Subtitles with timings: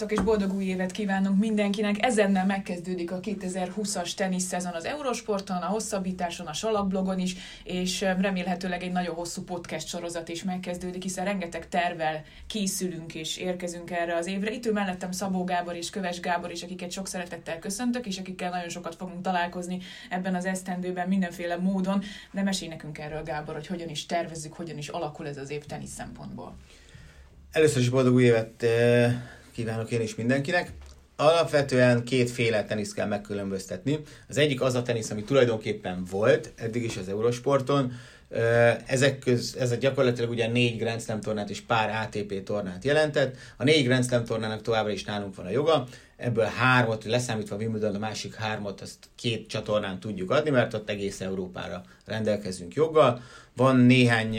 [0.00, 2.04] Sziasztok és boldog új évet kívánunk mindenkinek!
[2.04, 8.92] Ezennel megkezdődik a 2020-as teniszszezon az Eurosporton, a hosszabbításon, a Salakblogon is, és remélhetőleg egy
[8.92, 14.50] nagyon hosszú podcast sorozat is megkezdődik, hiszen rengeteg tervel készülünk és érkezünk erre az évre.
[14.50, 18.50] Itt ő mellettem Szabó Gábor és Köves Gábor is, akiket sok szeretettel köszöntök, és akikkel
[18.50, 19.78] nagyon sokat fogunk találkozni
[20.10, 22.02] ebben az esztendőben mindenféle módon.
[22.30, 25.64] De mesélj nekünk erről, Gábor, hogy hogyan is tervezzük, hogyan is alakul ez az év
[25.64, 26.56] tenisz szempontból.
[27.52, 28.64] Először is boldog új évet
[29.52, 30.72] kívánok én is mindenkinek.
[31.16, 33.98] Alapvetően kétféle teniszt kell megkülönböztetni.
[34.28, 37.92] Az egyik az a tenisz, ami tulajdonképpen volt eddig is az Eurosporton.
[38.86, 43.36] Ezek köz, ez a gyakorlatilag ugye négy Grand Slam tornát és pár ATP tornát jelentett.
[43.56, 45.86] A négy Grand Slam tornának továbbra is nálunk van a joga.
[46.16, 51.20] Ebből hármat, leszámítva Wimbledon, a másik hármat, azt két csatornán tudjuk adni, mert ott egész
[51.20, 53.22] Európára rendelkezünk joggal.
[53.56, 54.36] Van néhány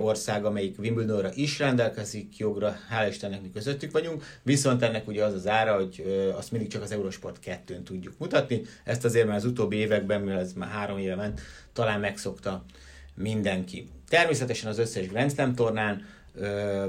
[0.00, 5.34] ország, amelyik Wimbledonra is rendelkezik jogra, hál' Istennek mi közöttük vagyunk, viszont ennek ugye az
[5.34, 6.04] az ára, hogy
[6.36, 8.62] azt mindig csak az Eurosport 2-n tudjuk mutatni.
[8.84, 11.40] Ezt azért már az utóbbi években, mivel ez már három éve ment,
[11.72, 12.64] talán megszokta
[13.14, 13.88] mindenki.
[14.08, 16.04] Természetesen az összes Grand Slam tornán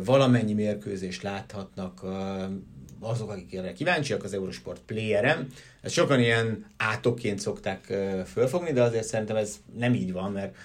[0.04, 2.02] valamennyi mérkőzést láthatnak
[3.00, 5.48] azok, akik erre kíváncsiak, az Eurosport Playerem.
[5.81, 7.94] Ezt sokan ilyen átokként szokták
[8.26, 10.56] fölfogni, de azért szerintem ez nem így van, mert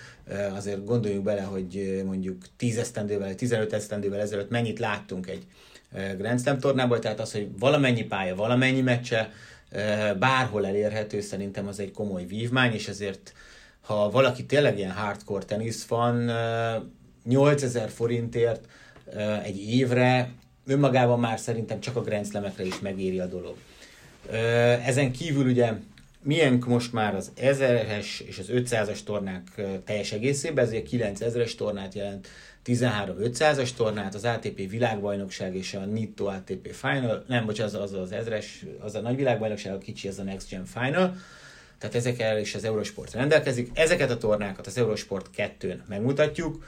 [0.55, 5.47] azért gondoljuk bele, hogy mondjuk 10 esztendővel, 15 esztendővel ezelőtt mennyit láttunk egy
[6.17, 9.31] Grand Slam tornából, tehát az, hogy valamennyi pálya, valamennyi meccse,
[10.19, 13.33] bárhol elérhető, szerintem az egy komoly vívmány, és ezért
[13.81, 16.31] ha valaki tényleg ilyen hardcore tenisz van,
[17.25, 18.67] 8000 forintért
[19.43, 20.33] egy évre,
[20.67, 23.57] önmagában már szerintem csak a Grand Slam-ekre is megéri a dolog.
[24.85, 25.73] Ezen kívül ugye
[26.23, 32.29] milyen most már az 1000-es és az 500-as tornák teljes egészében, ezért 9000-es tornát jelent,
[32.63, 37.99] 13 500-as tornát, az ATP világbajnokság és a Nitto ATP Final, nem, bocsánat, az az,
[37.99, 41.17] az ezres, az a nagy világbajnokság, a kicsi, az a Next Gen Final,
[41.79, 43.71] tehát ezekkel is az Eurosport rendelkezik.
[43.75, 46.65] Ezeket a tornákat az Eurosport 2-n megmutatjuk.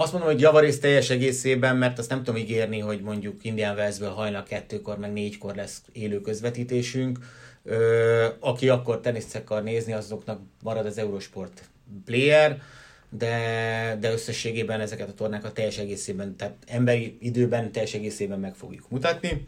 [0.00, 4.10] Azt mondom, hogy javarész teljes egészében, mert azt nem tudom ígérni, hogy mondjuk Indian Wellsből
[4.10, 7.18] hajnal kettőkor, meg négykor lesz élő közvetítésünk.
[7.62, 11.70] Ö, aki akkor teniszt akar nézni, azoknak marad az Eurosport
[12.04, 12.60] player,
[13.08, 18.90] de, de összességében ezeket a tornákat teljes egészében, tehát emberi időben teljes egészében meg fogjuk
[18.90, 19.46] mutatni.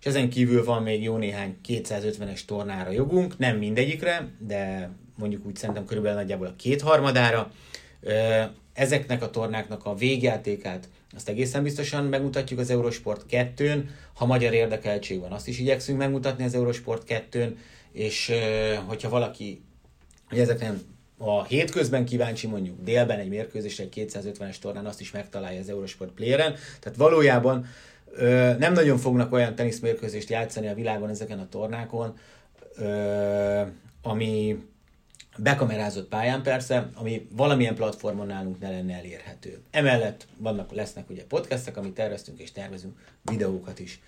[0.00, 5.56] És ezen kívül van még jó néhány 250-es tornára jogunk, nem mindegyikre, de mondjuk úgy
[5.56, 7.52] szerintem körülbelül nagyjából a kétharmadára.
[8.74, 13.82] Ezeknek a tornáknak a végjátékát azt egészen biztosan megmutatjuk az Eurosport 2-n.
[14.14, 17.56] Ha magyar érdekeltség van, azt is igyekszünk megmutatni az Eurosport 2-n,
[17.92, 18.32] és
[18.86, 19.62] hogyha valaki
[20.28, 20.80] hogy ezeken
[21.18, 26.10] a hétközben kíváncsi, mondjuk délben egy mérkőzésre, egy 250-es tornán, azt is megtalálja az Eurosport
[26.10, 26.54] Player-en.
[26.80, 27.66] Tehát valójában
[28.58, 32.16] nem nagyon fognak olyan teniszmérkőzést játszani a világon ezeken a tornákon,
[34.02, 34.56] ami
[35.38, 39.62] bekamerázott pályán persze, ami valamilyen platformon nálunk ne lenne elérhető.
[39.70, 44.00] Emellett vannak, lesznek ugye podcastek, amit terveztünk és tervezünk videókat is.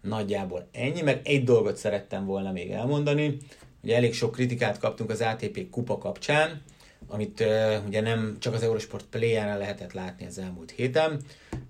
[0.00, 3.36] Nagyjából ennyi, meg egy dolgot szerettem volna még elmondani.
[3.82, 6.62] Ugye elég sok kritikát kaptunk az ATP kupa kapcsán,
[7.06, 11.20] amit uh, ugye nem csak az Eurosport Play-en lehetett látni az elmúlt héten.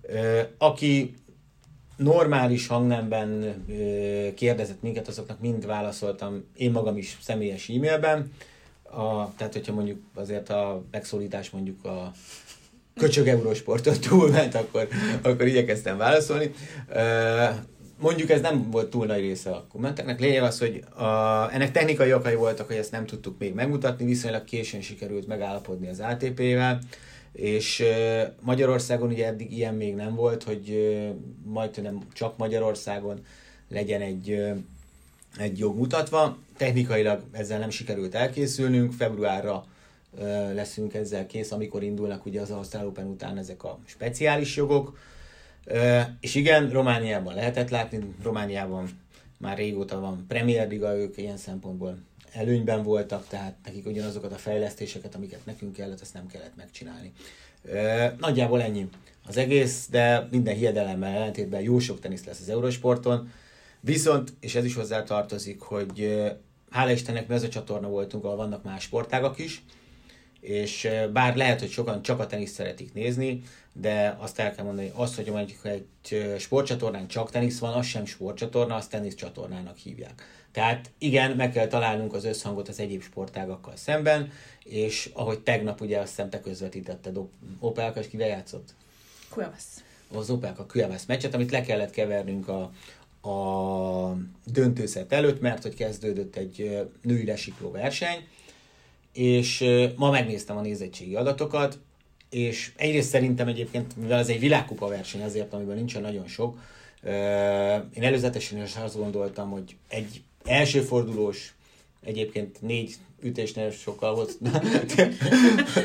[0.09, 1.13] Uh, aki
[1.97, 3.29] normális hangnemben
[3.67, 8.31] uh, kérdezett minket, azoknak mind válaszoltam, én magam is személyes e-mailben.
[8.91, 12.11] A, tehát, hogyha mondjuk azért a megszólítás mondjuk a
[12.95, 14.87] köcsög Eurosporton túlment, akkor,
[15.21, 16.51] akkor igyekeztem válaszolni.
[17.99, 20.19] Mondjuk ez nem volt túl nagy része a kommenteknek.
[20.19, 21.03] Lényeg az, hogy a,
[21.53, 25.99] ennek technikai okai voltak, hogy ezt nem tudtuk még megmutatni, viszonylag későn sikerült megállapodni az
[25.99, 26.79] ATP-vel,
[27.33, 27.83] és
[28.39, 30.97] Magyarországon ugye eddig ilyen még nem volt, hogy
[31.43, 33.25] majd nem csak Magyarországon
[33.69, 34.51] legyen egy,
[35.37, 36.37] egy jog mutatva.
[36.57, 39.65] Technikailag ezzel nem sikerült elkészülnünk, februárra
[40.53, 44.97] leszünk ezzel kész, amikor indulnak ugye az Ausztrál Open után ezek a speciális jogok,
[46.19, 48.89] és igen, Romániában lehetett látni, Romániában
[49.37, 51.97] már régóta van Premier Liga, ők ilyen szempontból
[52.31, 57.11] előnyben voltak, tehát nekik ugyanazokat a fejlesztéseket, amiket nekünk kellett, ezt nem kellett megcsinálni.
[58.17, 58.89] Nagyjából ennyi
[59.27, 63.31] az egész, de minden hiedelemmel ellentétben jó sok tenisz lesz az Eurosporton.
[63.81, 66.21] Viszont, és ez is hozzá tartozik, hogy
[66.69, 69.63] hála Istennek mi az a csatorna voltunk, ahol vannak más sportágak is,
[70.39, 73.41] és bár lehet, hogy sokan csak a tenisz szeretik nézni,
[73.73, 78.05] de azt el kell mondani, azt, hogy mondjuk egy sportcsatornán csak tenisz van, az sem
[78.05, 80.23] sportcsatorna, azt teniszcsatornának hívják.
[80.51, 84.31] Tehát igen, meg kell találnunk az összhangot az egyéb sportágakkal szemben,
[84.63, 87.17] és ahogy tegnap ugye azt hiszem te közvetítetted,
[87.59, 88.73] Opelka, és kivel játszott?
[89.29, 89.83] Kuevasz.
[90.13, 92.71] Az Opelka Kuevasz meccset, amit le kellett kevernünk a
[93.21, 98.27] a döntőszet előtt, mert hogy kezdődött egy női lesikló verseny,
[99.13, 99.65] és
[99.95, 101.79] ma megnéztem a nézettségi adatokat,
[102.29, 106.57] és egyrészt szerintem egyébként, mivel ez egy világkupa verseny azért, amiben nincsen nagyon sok,
[107.93, 111.53] én előzetesen is azt gondoltam, hogy egy elsőfordulós,
[112.03, 114.13] egyébként négy ütésnél sokkal.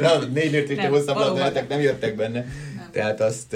[0.00, 2.46] Na, négy ütésnél hosszabb labdák nem jöttek benne.
[2.96, 3.52] Tehát azt,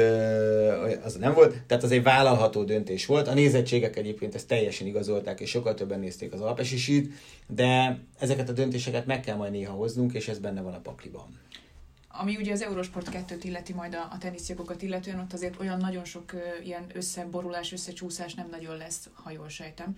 [1.05, 1.63] az nem volt.
[1.67, 3.29] Tehát az egy vállalható döntés volt.
[3.29, 7.13] A nézettségek egyébként ezt teljesen igazolták, és sokkal többen nézték az Alpesi sít,
[7.47, 11.39] de ezeket a döntéseket meg kell majd néha hoznunk, és ez benne van a pakliban.
[12.09, 16.05] Ami ugye az Eurosport 2-t illeti majd a, a teniszjagokat illetően, ott azért olyan nagyon
[16.05, 16.33] sok
[16.65, 19.97] ilyen összeborulás, összecsúszás nem nagyon lesz, ha jól sejtem.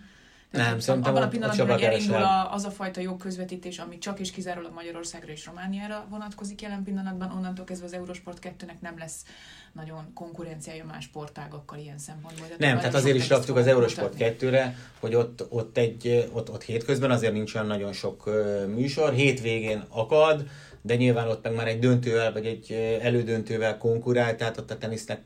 [0.53, 4.21] Tehát nem, szerintem abban a pillanatban, hogy elindul a, az a fajta jogközvetítés, ami csak
[4.21, 9.25] és kizárólag Magyarországra és Romániára vonatkozik jelen pillanatban, onnantól kezdve az Eurosport 2-nek nem lesz
[9.73, 12.45] nagyon konkurenciája más sportágakkal ilyen szempontból.
[12.45, 16.63] Tehát nem, tehát azért is raktuk az Eurosport 2-re, hogy ott, ott, egy, ott, ott
[16.63, 18.31] hétközben azért nincs olyan nagyon sok
[18.67, 20.47] műsor, hétvégén akad,
[20.83, 22.73] de nyilván ott meg már egy döntővel, vagy egy
[23.03, 25.23] elődöntővel konkurál, tehát ott a tenisznek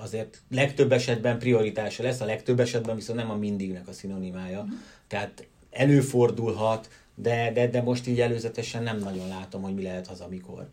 [0.00, 4.62] azért legtöbb esetben prioritása lesz, a legtöbb esetben viszont nem a mindignek a szinonimája.
[4.62, 4.74] Mm.
[5.06, 10.20] Tehát előfordulhat, de, de, de most így előzetesen nem nagyon látom, hogy mi lehet az,
[10.20, 10.68] amikor.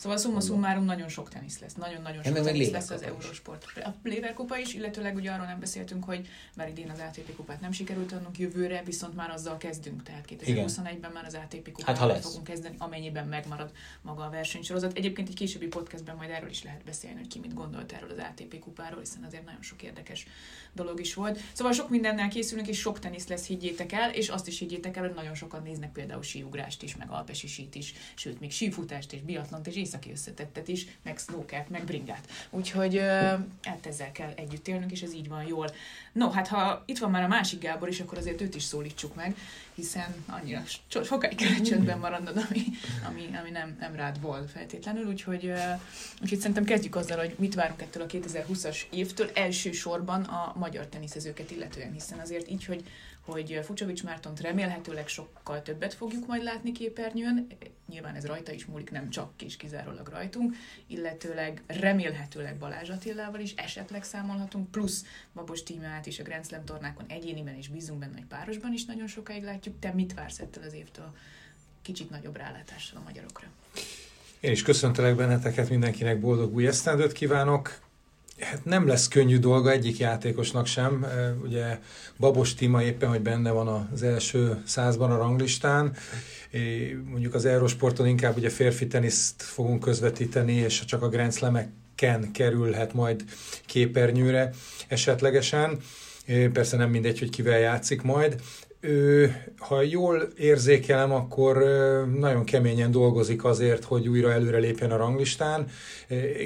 [0.00, 3.64] Szóval szumma summarum nagyon sok tenisz lesz, nagyon-nagyon sok tenisz lesz az Eurosport.
[3.76, 7.60] A Léver kupa is, illetőleg ugye arról nem beszéltünk, hogy már idén az ATP kupát
[7.60, 12.20] nem sikerült adnunk jövőre, viszont már azzal kezdünk, tehát 2021-ben már az ATP kupát hát,
[12.20, 14.96] fogunk kezdeni, amennyiben megmarad maga a versenysorozat.
[14.96, 18.18] Egyébként egy későbbi podcastben majd erről is lehet beszélni, hogy ki mit gondolt erről az
[18.18, 20.26] ATP kupáról, hiszen azért nagyon sok érdekes
[20.72, 21.40] dolog is volt.
[21.52, 25.02] Szóval sok mindennel készülünk, és sok tenisz lesz, higgyétek el, és azt is higgyétek el,
[25.02, 29.20] hogy nagyon sokan néznek például síugrást is, meg alpesi sít is, sőt, még sífutást és
[29.20, 32.28] biatlont és északi összetettet is, meg snowkert, meg bringát.
[32.50, 32.98] Úgyhogy
[33.62, 35.70] hát ezzel kell együtt élnünk, és ez így van jól.
[36.12, 39.14] No, hát ha itt van már a másik Gábor is, akkor azért őt is szólítsuk
[39.14, 39.36] meg,
[39.74, 40.62] hiszen annyira
[41.04, 42.64] sokáig kellett csöndben maradnod, ami,
[43.08, 45.52] ami, ami nem, nem rád volt feltétlenül, úgyhogy,
[46.22, 51.50] úgyhogy szerintem kezdjük azzal, hogy mit várunk ettől a 2020-as évtől, elsősorban a magyar teniszezőket
[51.50, 52.84] illetően, hiszen azért így, hogy
[53.30, 57.46] hogy Fucsovics Mártont remélhetőleg sokkal többet fogjuk majd látni képernyőn,
[57.88, 60.54] nyilván ez rajta is múlik, nem csak kis kizárólag rajtunk,
[60.86, 65.04] illetőleg remélhetőleg Balázs Attilával is esetleg számolhatunk, plusz
[65.34, 69.06] Babos Tímát is a Grand Slam tornákon egyéniben és bízunk benne, hogy párosban is nagyon
[69.06, 69.78] sokáig látjuk.
[69.78, 71.14] Te mit vársz ettől az évtől
[71.82, 73.46] kicsit nagyobb rálátással a magyarokra?
[74.40, 77.78] Én is köszöntelek benneteket, mindenkinek boldog új esztendőt kívánok
[78.40, 81.06] hát nem lesz könnyű dolga egyik játékosnak sem.
[81.42, 81.78] Ugye
[82.18, 85.96] Babos Tima éppen, hogy benne van az első százban a ranglistán.
[87.04, 92.92] Mondjuk az Eurosporton inkább ugye férfi teniszt fogunk közvetíteni, és csak a Grand Slam-eken kerülhet
[92.92, 93.24] majd
[93.66, 94.50] képernyőre
[94.88, 95.78] esetlegesen.
[96.52, 98.40] Persze nem mindegy, hogy kivel játszik majd
[98.80, 101.56] ő, ha jól érzékelem, akkor
[102.18, 105.66] nagyon keményen dolgozik azért, hogy újra előrelépjen a ranglistán.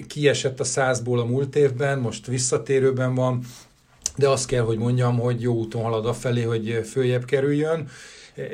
[0.06, 3.44] Kiesett a százból a múlt évben, most visszatérőben van,
[4.16, 7.88] de azt kell, hogy mondjam, hogy jó úton halad afelé, hogy följebb kerüljön.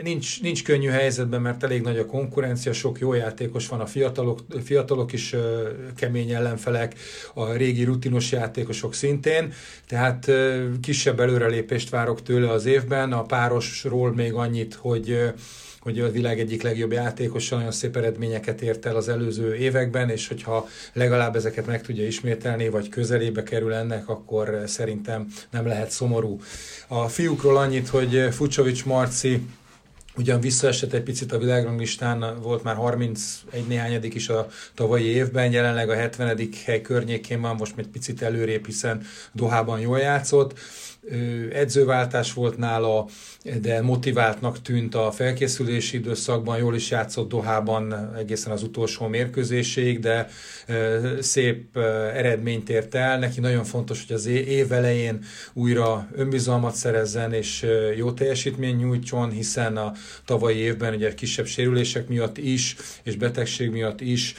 [0.03, 4.41] Nincs, nincs könnyű helyzetben, mert elég nagy a konkurencia, sok jó játékos van, a fiatalok,
[4.65, 5.35] fiatalok is
[5.97, 6.95] kemény ellenfelek,
[7.35, 9.53] a régi rutinos játékosok szintén,
[9.87, 10.31] tehát
[10.83, 15.33] kisebb előrelépést várok tőle az évben, a párosról még annyit, hogy
[15.81, 20.29] hogy a világ egyik legjobb játékosa nagyon szép eredményeket ért el az előző években, és
[20.29, 26.41] hogyha legalább ezeket meg tudja ismételni, vagy közelébe kerül ennek, akkor szerintem nem lehet szomorú.
[26.89, 29.43] A fiúkról annyit, hogy Fucsovics Marci
[30.17, 35.91] Ugyan visszaesett egy picit a világranglistán, volt már 31 néhányadik is a tavalyi évben, jelenleg
[35.91, 36.49] a 70.
[36.65, 39.03] hely környékén van, most még picit előrébb, hiszen
[39.33, 40.59] Dohában jól játszott
[41.53, 43.07] edzőváltás volt nála,
[43.61, 50.29] de motiváltnak tűnt a felkészülési időszakban, jól is játszott Dohában egészen az utolsó mérkőzéséig, de
[51.21, 51.77] szép
[52.15, 53.19] eredményt ért el.
[53.19, 57.67] Neki nagyon fontos, hogy az év elején újra önbizalmat szerezzen és
[57.97, 59.93] jó teljesítmény nyújtson, hiszen a
[60.25, 64.35] tavalyi évben ugye kisebb sérülések miatt is, és betegség miatt is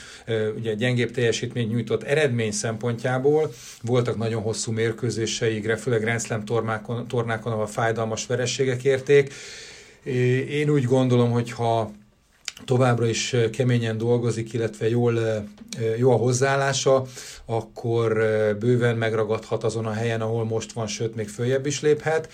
[0.56, 3.52] ugye gyengébb teljesítményt nyújtott eredmény szempontjából.
[3.82, 9.32] Voltak nagyon hosszú mérkőzései, főleg Grand Slam tornákon, tornákon, ahol fájdalmas verességek érték.
[10.48, 11.90] Én úgy gondolom, hogy ha
[12.64, 15.44] továbbra is keményen dolgozik, illetve jól,
[15.98, 17.04] jó a hozzáállása,
[17.44, 18.12] akkor
[18.58, 22.28] bőven megragadhat azon a helyen, ahol most van, sőt, még följebb is léphet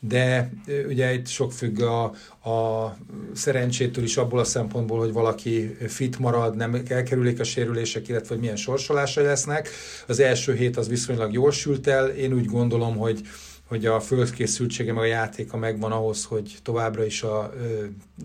[0.00, 0.50] de
[0.88, 2.04] ugye itt sok függ a,
[2.50, 2.96] a
[3.34, 8.38] szerencsétől is abból a szempontból, hogy valaki fit marad, nem elkerülik a sérülések, illetve hogy
[8.38, 9.68] milyen sorsolásai lesznek.
[10.06, 13.20] Az első hét az viszonylag jól sült el, én úgy gondolom, hogy
[13.68, 17.52] hogy a fölkészültsége meg a játéka megvan ahhoz, hogy továbbra is a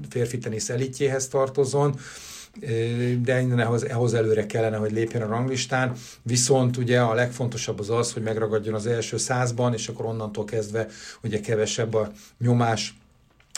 [0.09, 1.95] férfi tenisz elitjéhez tartozon
[3.21, 5.93] de innen ehhoz, ehhoz előre kellene, hogy lépjen a ranglistán.
[6.21, 10.88] Viszont ugye a legfontosabb az az, hogy megragadjon az első százban, és akkor onnantól kezdve
[11.23, 12.95] ugye kevesebb a nyomás,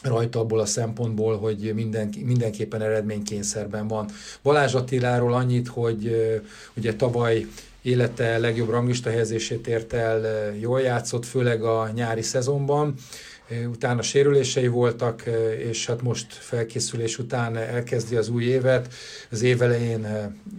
[0.03, 4.09] rajta abból a szempontból, hogy minden, mindenképpen eredménykényszerben van.
[4.43, 6.15] Balázs Attiláról annyit, hogy
[6.73, 7.45] ugye tavaly
[7.85, 12.93] élete legjobb ranglista helyezését ért el, jól játszott, főleg a nyári szezonban,
[13.67, 15.23] utána sérülései voltak,
[15.69, 18.93] és hát most felkészülés után elkezdi az új évet.
[19.29, 20.07] Az év elején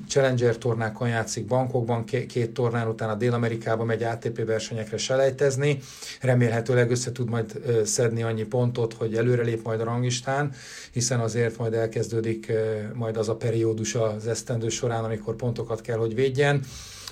[0.09, 5.79] Challenger tornákon játszik bankokban, két tornán utána Dél-Amerikába megy ATP versenyekre selejtezni.
[6.21, 10.53] Remélhetőleg össze tud majd szedni annyi pontot, hogy előrelép majd a rangistán,
[10.93, 12.53] hiszen azért majd elkezdődik
[12.95, 16.63] majd az a periódus az esztendő során, amikor pontokat kell, hogy védjen.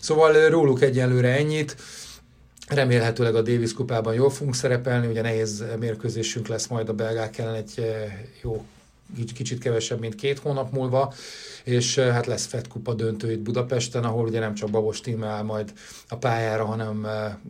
[0.04, 1.76] Szóval róluk egyelőre ennyit.
[2.68, 7.54] Remélhetőleg a Davis kupában jól fogunk szerepelni, ugye nehéz mérkőzésünk lesz majd a belgák ellen
[7.54, 7.84] egy
[8.42, 8.64] jó
[9.34, 11.14] kicsit kevesebb, mint két hónap múlva,
[11.64, 15.42] és hát lesz Fed Kupa döntő itt Budapesten, ahol ugye nem csak Babos Tíme áll
[15.42, 15.72] majd
[16.08, 17.06] a pályára, hanem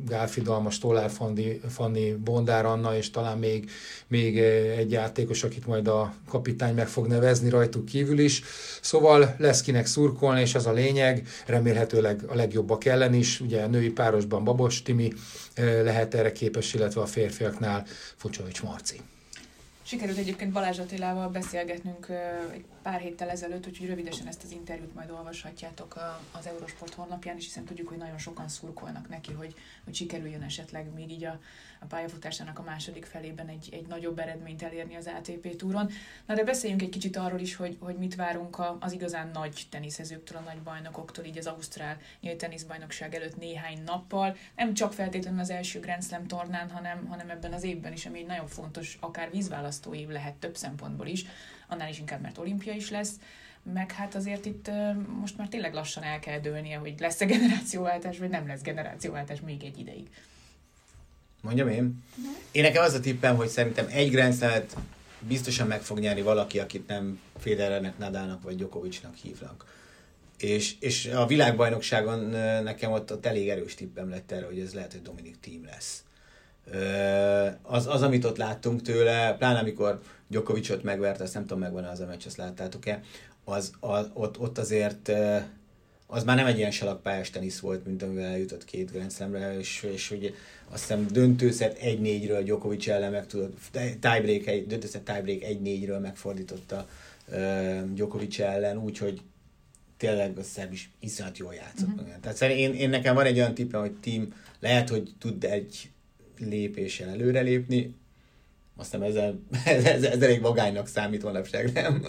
[0.06, 3.70] Gál Fidalmas, Tollár Fanni, Fanni Bondár Anna, és talán még,
[4.06, 4.38] még
[4.76, 8.42] egy játékos, akit majd a kapitány meg fog nevezni rajtuk kívül is.
[8.80, 13.66] Szóval lesz kinek szurkolni, és az a lényeg, remélhetőleg a legjobbak ellen is, ugye a
[13.66, 15.12] női párosban Babos Timi
[15.56, 19.00] lehet erre képes, illetve a férfiaknál Fucsovics Marci.
[19.87, 22.09] Sikerült egyébként Balázs Attilával beszélgetnünk
[22.53, 25.97] egy pár héttel ezelőtt, úgyhogy rövidesen ezt az interjút majd olvashatjátok
[26.33, 30.93] az Eurosport honlapján, és hiszen tudjuk, hogy nagyon sokan szurkolnak neki, hogy, hogy sikerüljön esetleg
[30.95, 31.41] még így a,
[31.81, 35.91] a pályafutásának a második felében egy, egy nagyobb eredményt elérni az ATP túron.
[36.26, 40.38] Na de beszéljünk egy kicsit arról is, hogy, hogy mit várunk az igazán nagy teniszezőktől,
[40.38, 44.37] a nagy bajnokoktól, így az Ausztrál nyílt teniszbajnokság előtt néhány nappal.
[44.57, 48.19] Nem csak feltétlenül az első Grand Slam tornán, hanem, hanem ebben az évben is, ami
[48.19, 51.25] egy nagyon fontos, akár vízválasztó év lehet több szempontból is,
[51.68, 53.12] annál is inkább, mert olimpia is lesz
[53.73, 54.71] meg hát azért itt
[55.21, 59.64] most már tényleg lassan el kell dőlnie, hogy lesz-e generációváltás, vagy nem lesz generációváltás még
[59.64, 60.06] egy ideig.
[61.40, 62.02] Mondjam én?
[62.18, 62.35] Uh-huh.
[62.50, 64.66] Én nekem az a tippem, hogy szerintem egy Grand
[65.18, 69.64] biztosan meg fog nyerni valaki, akit nem Federernek, Nadának vagy Djokovicnak hívnak.
[70.38, 72.18] És, és a világbajnokságon
[72.62, 76.04] nekem ott, ott elég erős tippem lett erre, hogy ez lehet, hogy Dominik Team lesz.
[77.62, 82.00] Az, az, amit ott láttunk tőle, pláne amikor Djokovicot megvert, azt nem tudom, megvan az
[82.00, 83.02] a meccs, azt láttátok-e,
[83.45, 85.12] az, az ott, ott azért
[86.07, 89.87] az már nem egy ilyen salakpályás tenisz volt, mint amivel eljutott két Grand Slamre, és,
[89.93, 90.31] és ugye
[90.69, 93.57] azt hiszem döntőszet 1-4-ről Djokovic ellen meg tudott,
[94.00, 96.88] tiebreak, egy, döntőszet tiebreak 1-4-ről megfordította
[97.28, 99.21] uh, Djokovic ellen, úgyhogy
[99.97, 101.88] tényleg a szerb is iszonyat jól játszott.
[101.88, 102.21] Uh-huh.
[102.21, 105.90] Tehát szerintem én, én, nekem van egy olyan tippem, hogy team lehet, hogy tud egy
[106.38, 107.95] lépéssel előrelépni,
[108.76, 112.07] aztán ezzel, ez, ez, ez elég vagánynak számít manapság, nem?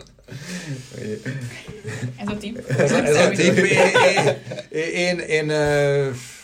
[2.18, 2.58] Ez a tipp.
[2.58, 3.58] Ez, ez a tipp.
[4.70, 5.52] Én, én, én, én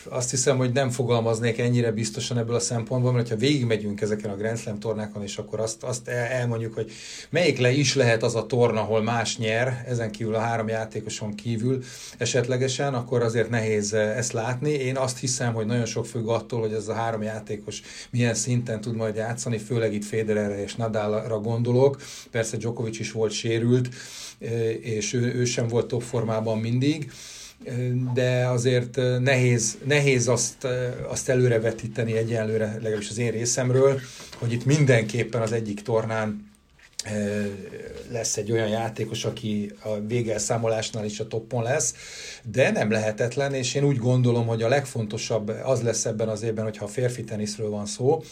[0.09, 4.35] azt hiszem, hogy nem fogalmaznék ennyire biztosan ebből a szempontból, mert ha végigmegyünk ezeken a
[4.35, 6.91] Grand Slam tornákon, és akkor azt, azt elmondjuk, hogy
[7.29, 11.35] melyik le is lehet az a torna, ahol más nyer, ezen kívül a három játékoson
[11.35, 11.83] kívül
[12.17, 14.69] esetlegesen, akkor azért nehéz ezt látni.
[14.69, 18.81] Én azt hiszem, hogy nagyon sok függ attól, hogy ez a három játékos milyen szinten
[18.81, 22.01] tud majd játszani, főleg itt Federerre és Nadalra gondolok.
[22.31, 23.89] Persze Djokovic is volt sérült,
[24.81, 27.11] és ő, ő sem volt top formában mindig
[28.13, 30.67] de azért nehéz, nehéz azt,
[31.07, 33.99] azt előrevetíteni egyenlőre, legalábbis az én részemről,
[34.37, 36.49] hogy itt mindenképpen az egyik tornán
[38.11, 41.95] lesz egy olyan játékos, aki a végelszámolásnál is a toppon lesz,
[42.43, 46.63] de nem lehetetlen, és én úgy gondolom, hogy a legfontosabb az lesz ebben az évben,
[46.63, 48.23] hogyha a férfi teniszről van szó,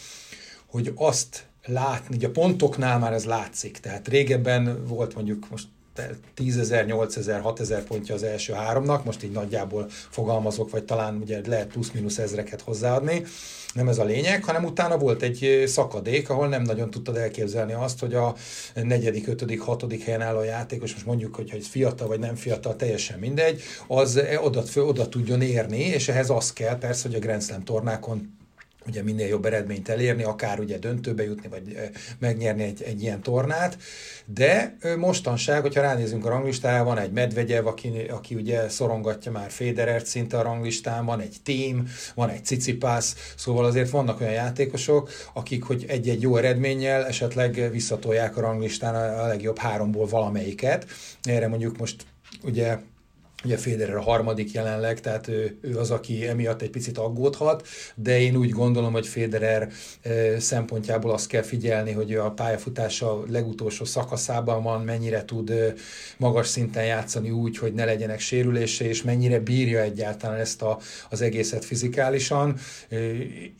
[0.65, 5.67] hogy azt látni, ugye a pontoknál már ez látszik, tehát régebben volt mondjuk most
[6.33, 10.83] 10 ezer, 8 ezer, 6 ezer pontja az első háromnak, most így nagyjából fogalmazok, vagy
[10.83, 13.23] talán ugye lehet plusz-minusz ezreket hozzáadni,
[13.73, 17.99] nem ez a lényeg, hanem utána volt egy szakadék, ahol nem nagyon tudtad elképzelni azt,
[17.99, 18.35] hogy a
[18.73, 23.19] negyedik, ötödik, hatodik helyen álló játékos, most mondjuk, hogy, hogy fiatal vagy nem fiatal, teljesen
[23.19, 27.63] mindegy, az oda, oda tudjon érni, és ehhez az kell persze, hogy a Grand Slam
[27.63, 28.37] tornákon
[28.87, 33.77] ugye minél jobb eredményt elérni, akár ugye döntőbe jutni, vagy megnyerni egy, egy ilyen tornát,
[34.25, 40.05] de mostanság, hogyha ránézünk a ranglistára, van egy Medvegyev, aki, aki ugye szorongatja már Federert
[40.05, 45.63] szinte a ranglistán, van egy Team, van egy Cicipász, szóval azért vannak olyan játékosok, akik,
[45.63, 50.85] hogy egy-egy jó eredménnyel esetleg visszatolják a ranglistán a legjobb háromból valamelyiket.
[51.23, 52.05] Erre mondjuk most
[52.43, 52.77] ugye
[53.43, 58.19] Ugye Federer a harmadik jelenleg, tehát ő, ő az, aki emiatt egy picit aggódhat, de
[58.19, 59.69] én úgy gondolom, hogy Federer
[60.37, 65.75] szempontjából azt kell figyelni, hogy a pályafutása legutolsó szakaszában van, mennyire tud
[66.17, 70.79] magas szinten játszani úgy, hogy ne legyenek sérülése, és mennyire bírja egyáltalán ezt a,
[71.09, 72.55] az egészet fizikálisan.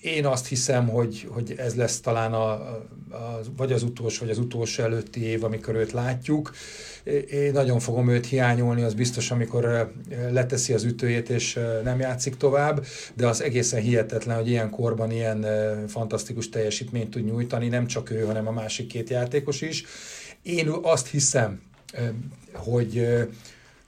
[0.01, 4.39] Én azt hiszem, hogy, hogy ez lesz talán a, a, vagy az utolsó, vagy az
[4.39, 6.51] utolsó előtti év, amikor őt látjuk.
[7.31, 9.65] Én nagyon fogom őt hiányolni, az biztos, amikor
[10.31, 15.45] leteszi az ütőjét és nem játszik tovább, de az egészen hihetetlen, hogy ilyen korban ilyen
[15.87, 19.83] fantasztikus teljesítményt tud nyújtani, nem csak ő, hanem a másik két játékos is.
[20.41, 21.61] Én azt hiszem,
[22.53, 23.07] hogy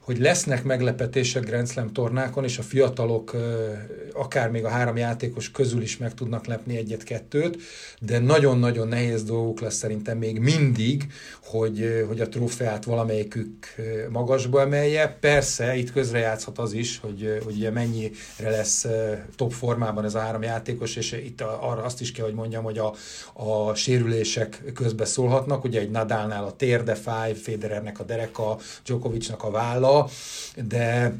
[0.01, 3.35] hogy lesznek meglepetések Grand Slam tornákon, és a fiatalok
[4.13, 7.57] akár még a három játékos közül is meg tudnak lepni egyet-kettőt,
[7.99, 11.07] de nagyon-nagyon nehéz dolguk lesz szerintem még mindig,
[11.43, 13.75] hogy, hogy a trófeát valamelyikük
[14.09, 15.17] magasba emelje.
[15.19, 18.87] Persze, itt közrejátszhat az is, hogy, hogy ugye mennyire lesz
[19.35, 22.77] top formában ez a három játékos, és itt arra azt is kell, hogy mondjam, hogy
[22.77, 22.93] a,
[23.33, 25.63] a sérülések közbe szólhatnak.
[25.63, 29.90] Ugye egy Nadalnál a térde fáj, Federernek a dereka, Djokovicnak a válla,
[30.55, 31.13] de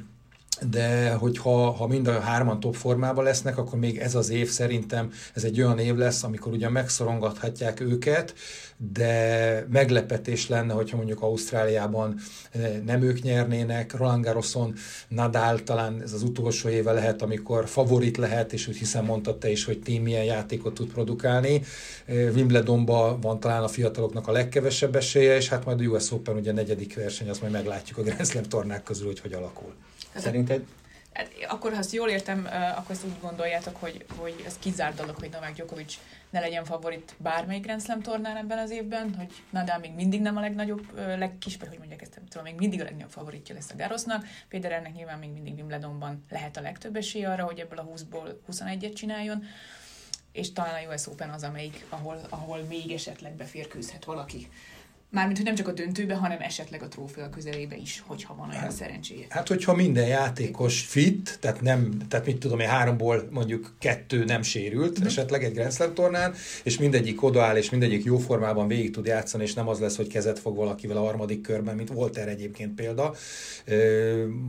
[0.59, 5.11] de hogyha ha mind a hárman top formában lesznek, akkor még ez az év szerintem
[5.33, 8.33] ez egy olyan év lesz, amikor ugyan megszorongathatják őket,
[8.91, 12.19] de meglepetés lenne, hogyha mondjuk Ausztráliában
[12.51, 14.73] eh, nem ők nyernének, Roland Garroson
[15.07, 19.49] Nadal talán ez az utolsó éve lehet, amikor favorit lehet, és úgy hiszem mondtad te
[19.49, 21.61] is, hogy tím milyen játékot tud produkálni.
[22.05, 26.35] Eh, Wimbledonban van talán a fiataloknak a legkevesebb esélye, és hát majd a US Open
[26.35, 29.73] ugye negyedik verseny, azt majd meglátjuk a Grand Slam tornák közül, hogy hogy alakul.
[30.15, 30.65] Szerinted
[31.13, 35.15] Hát, akkor, ha azt jól értem, akkor ezt úgy gondoljátok, hogy, hogy ez kizárt dolog,
[35.15, 35.99] hogy Novák Djokovic
[36.29, 40.37] ne legyen favorit bármelyik Grand Slam tornán ebben az évben, hogy Nadal még mindig nem
[40.37, 43.75] a legnagyobb, legkis, vagy hogy mondják ezt, tudom, még mindig a legnagyobb favoritja lesz a
[43.75, 44.25] Garosnak.
[44.47, 48.93] Federernek nyilván még mindig Wimbledonban lehet a legtöbb esély arra, hogy ebből a 20-ból 21-et
[48.93, 49.43] csináljon
[50.31, 54.47] és talán a US Open az, amelyik, ahol, ahol még esetleg beférkőzhet valaki.
[55.11, 58.61] Mármint, hogy nem csak a döntőbe, hanem esetleg a trófea közelébe is, hogyha van olyan
[58.61, 59.25] hát, szerencséje.
[59.29, 64.41] Hát, hogyha minden játékos fit, tehát nem, tehát mit tudom én, háromból mondjuk kettő nem
[64.41, 65.05] sérült, mm.
[65.05, 69.43] esetleg egy Grand Slam tornán, és mindegyik odaáll, és mindegyik jó formában végig tud játszani,
[69.43, 72.75] és nem az lesz, hogy kezet fog valakivel a harmadik körben, mint volt erre egyébként
[72.75, 73.15] példa,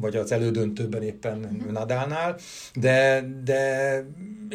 [0.00, 1.72] vagy az elődöntőben éppen mm.
[1.72, 2.36] Nadálnál,
[2.74, 4.04] de, de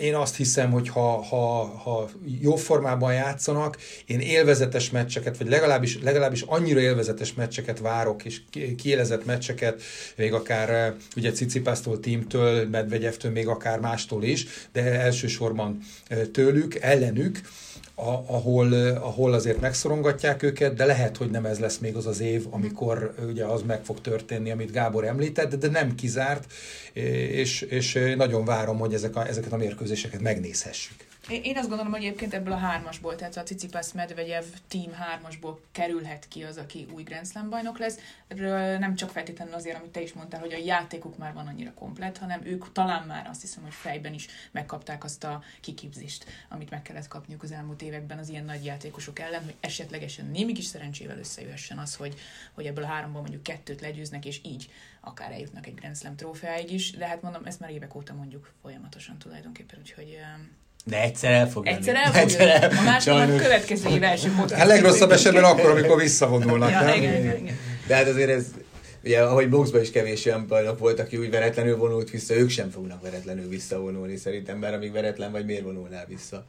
[0.02, 2.10] én azt hiszem, hogy ha, ha, ha
[2.42, 8.42] jó formában játszanak, én élvezetes meccseket, vagy legalábbis, legalábbis annyira élvezetes meccseket várok, és
[8.78, 9.82] kiélezett meccseket,
[10.16, 16.76] még akár eh, ugye Cicipásztól, Teamtől, Medvegyevtől, még akár mástól is, de elsősorban eh, tőlük,
[16.76, 17.40] ellenük,
[18.26, 22.46] ahol, ahol azért megszorongatják őket, de lehet, hogy nem ez lesz még az az év,
[22.50, 26.54] amikor ugye az meg fog történni, amit Gábor említett, de nem kizárt,
[26.94, 31.07] és, és nagyon várom, hogy ezek a, ezeket a mérkőzéseket megnézhessük.
[31.30, 36.28] Én azt gondolom, hogy egyébként ebből a hármasból, tehát a Cicipas Medvegyev Team hármasból kerülhet
[36.28, 38.00] ki az, aki új Grand Slam bajnok lesz.
[38.28, 41.74] Erről nem csak feltétlenül azért, amit te is mondtál, hogy a játékuk már van annyira
[41.74, 46.70] komplet, hanem ők talán már azt hiszem, hogy fejben is megkapták azt a kiképzést, amit
[46.70, 50.66] meg kellett kapniuk az elmúlt években az ilyen nagy játékosok ellen, hogy esetlegesen némi kis
[50.66, 52.16] szerencsével összejöhessen az, hogy,
[52.54, 54.70] hogy ebből a háromból mondjuk kettőt legyőznek, és így
[55.02, 58.52] akár eljutnak egy Grand Slam trófeáig is, de hát mondom, ezt már évek óta mondjuk
[58.62, 60.20] folyamatosan tulajdonképpen, úgyhogy
[60.88, 64.32] de egyszer el fog Egyszer el fog egyszer el, A másik a következő év első
[64.38, 64.62] podcast.
[64.62, 66.70] Hát legrosszabb esetben akkor, amikor visszavonulnak.
[66.72, 67.58] ja, igen, igen, igen.
[67.88, 68.46] De hát azért ez,
[69.04, 72.70] ugye ahogy boxban is kevés olyan bajnok volt, aki úgy veretlenül vonult vissza, ők sem
[72.70, 76.46] fognak veretlenül visszavonulni szerintem, bár amíg veretlen vagy miért vonulnál vissza.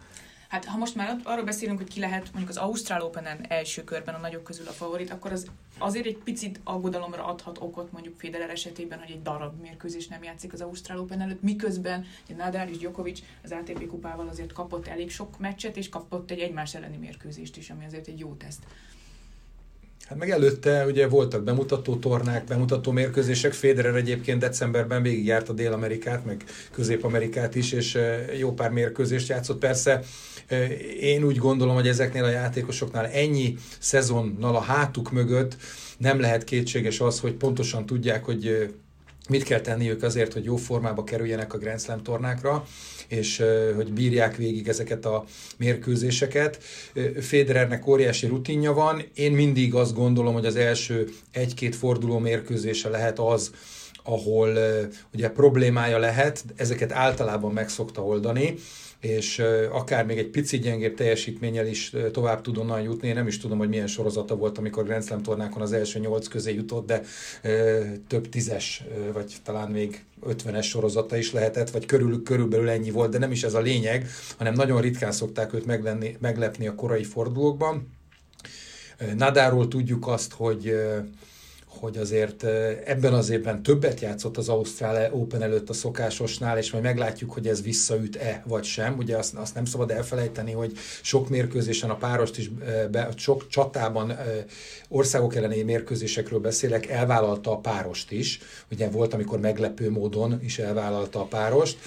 [0.49, 4.15] Hát ha most már arról beszélünk, hogy ki lehet mondjuk az Ausztrál Open-en első körben
[4.15, 5.47] a nagyok közül a favorit, akkor az
[5.79, 10.53] azért egy picit aggodalomra adhat okot mondjuk Federer esetében, hogy egy darab mérkőzés nem játszik
[10.53, 15.11] az Ausztrál Open előtt, miközben ugye Nadal és Djokovic az ATP kupával azért kapott elég
[15.11, 18.63] sok meccset, és kapott egy egymás elleni mérkőzést is, ami azért egy jó teszt.
[20.09, 23.53] Hát meg előtte ugye voltak bemutató tornák, bemutató mérkőzések.
[23.53, 27.99] Federer egyébként decemberben végigjárt a Dél-Amerikát, meg Közép-Amerikát is, és
[28.39, 29.59] jó pár mérkőzést játszott.
[29.59, 30.03] Persze
[31.01, 35.57] én úgy gondolom, hogy ezeknél a játékosoknál ennyi szezonnal a hátuk mögött
[35.99, 38.69] nem lehet kétséges az, hogy pontosan tudják, hogy
[39.29, 42.67] mit kell tenniük azért, hogy jó formába kerüljenek a Grand Slam tornákra,
[43.09, 43.43] és
[43.75, 45.25] hogy bírják végig ezeket a
[45.57, 46.59] mérkőzéseket.
[47.21, 49.03] Federernek óriási rutinja van.
[49.15, 53.51] Én mindig azt gondolom, hogy az első egy-két forduló mérkőzése lehet az,
[54.03, 54.59] ahol
[55.15, 58.55] ugye problémája lehet, ezeket általában meg szokta oldani,
[59.01, 59.39] és
[59.71, 63.09] akár még egy pici gyengébb teljesítménnyel is tovább tud onnan jutni.
[63.09, 66.29] Én nem is tudom, hogy milyen sorozata volt, amikor Grand Slam tornákon az első nyolc
[66.29, 67.03] közé jutott, de
[68.09, 73.19] több tízes, vagy talán még 50-es sorozata is lehetett, vagy körül, körülbelül ennyi volt, de
[73.19, 74.07] nem is ez a lényeg,
[74.37, 77.97] hanem nagyon ritkán szokták őt meglenni, meglepni a korai fordulókban.
[79.17, 80.75] Nadáról tudjuk azt, hogy
[81.79, 82.45] hogy azért
[82.85, 87.47] ebben az évben többet játszott az Ausztrál Open előtt a szokásosnál, és majd meglátjuk, hogy
[87.47, 88.97] ez visszaüt-e vagy sem.
[88.99, 92.49] Ugye azt, azt nem szabad elfelejteni, hogy sok mérkőzésen a párost is,
[92.91, 94.19] be, sok csatában
[94.89, 98.39] országok elleni mérkőzésekről beszélek, elvállalta a párost is.
[98.71, 101.79] Ugye volt, amikor meglepő módon is elvállalta a párost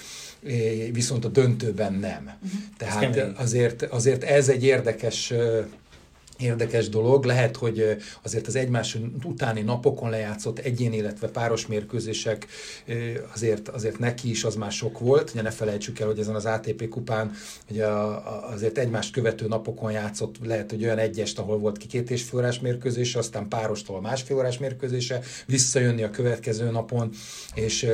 [0.91, 2.23] viszont a döntőben nem.
[2.23, 2.59] Uh-huh.
[2.77, 5.33] Tehát azért, azért ez egy érdekes
[6.41, 7.23] érdekes dolog.
[7.25, 12.47] Lehet, hogy azért az egymás utáni napokon lejátszott egyén, illetve páros mérkőzések
[13.33, 15.29] azért, azért neki is az már sok volt.
[15.31, 17.31] Ugye ne felejtsük el, hogy ezen az ATP kupán
[17.69, 17.85] ugye
[18.51, 22.39] azért egymást követő napokon játszott, lehet, hogy olyan egyest, ahol volt ki két és fél
[22.39, 27.09] órás mérkőzése, aztán párostól másfél órás mérkőzése, visszajönni a következő napon,
[27.53, 27.87] és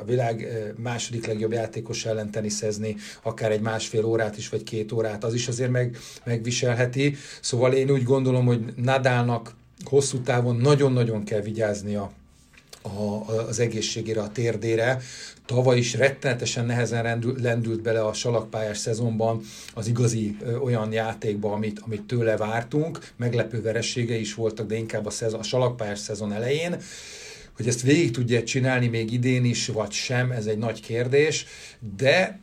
[0.00, 5.24] a világ második legjobb játékos ellen teniszezni, akár egy másfél órát is, vagy két órát,
[5.24, 7.16] az is azért meg, megviselheti.
[7.40, 9.54] Szóval én úgy gondolom, hogy Nadálnak
[9.84, 12.12] hosszú távon nagyon-nagyon kell vigyáznia
[12.82, 15.00] a, az egészségére, a térdére.
[15.46, 19.40] Tavaly is rettenetesen nehezen rendül, lendült bele a salakpályás szezonban
[19.74, 22.98] az igazi ö, olyan játékba, amit, amit tőle vártunk.
[23.16, 26.76] Meglepő veressége is voltak, de inkább a, szezon, a salakpályás szezon elején.
[27.56, 31.46] Hogy ezt végig tudja csinálni még idén is, vagy sem, ez egy nagy kérdés,
[31.96, 32.40] de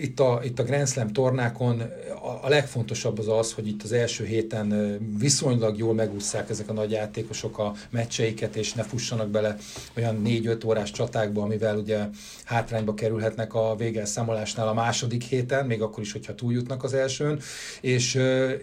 [0.00, 1.80] itt a, itt a Grand Slam tornákon
[2.22, 6.72] a, a legfontosabb az az, hogy itt az első héten viszonylag jól megúszszák ezek a
[6.72, 9.56] nagy játékosok a meccseiket, és ne fussanak bele
[9.96, 11.98] olyan 4-5 órás csatákba, amivel ugye
[12.44, 17.40] hátrányba kerülhetnek a végelszámolásnál a második héten, még akkor is, hogyha túljutnak az elsőn,
[17.80, 18.18] és,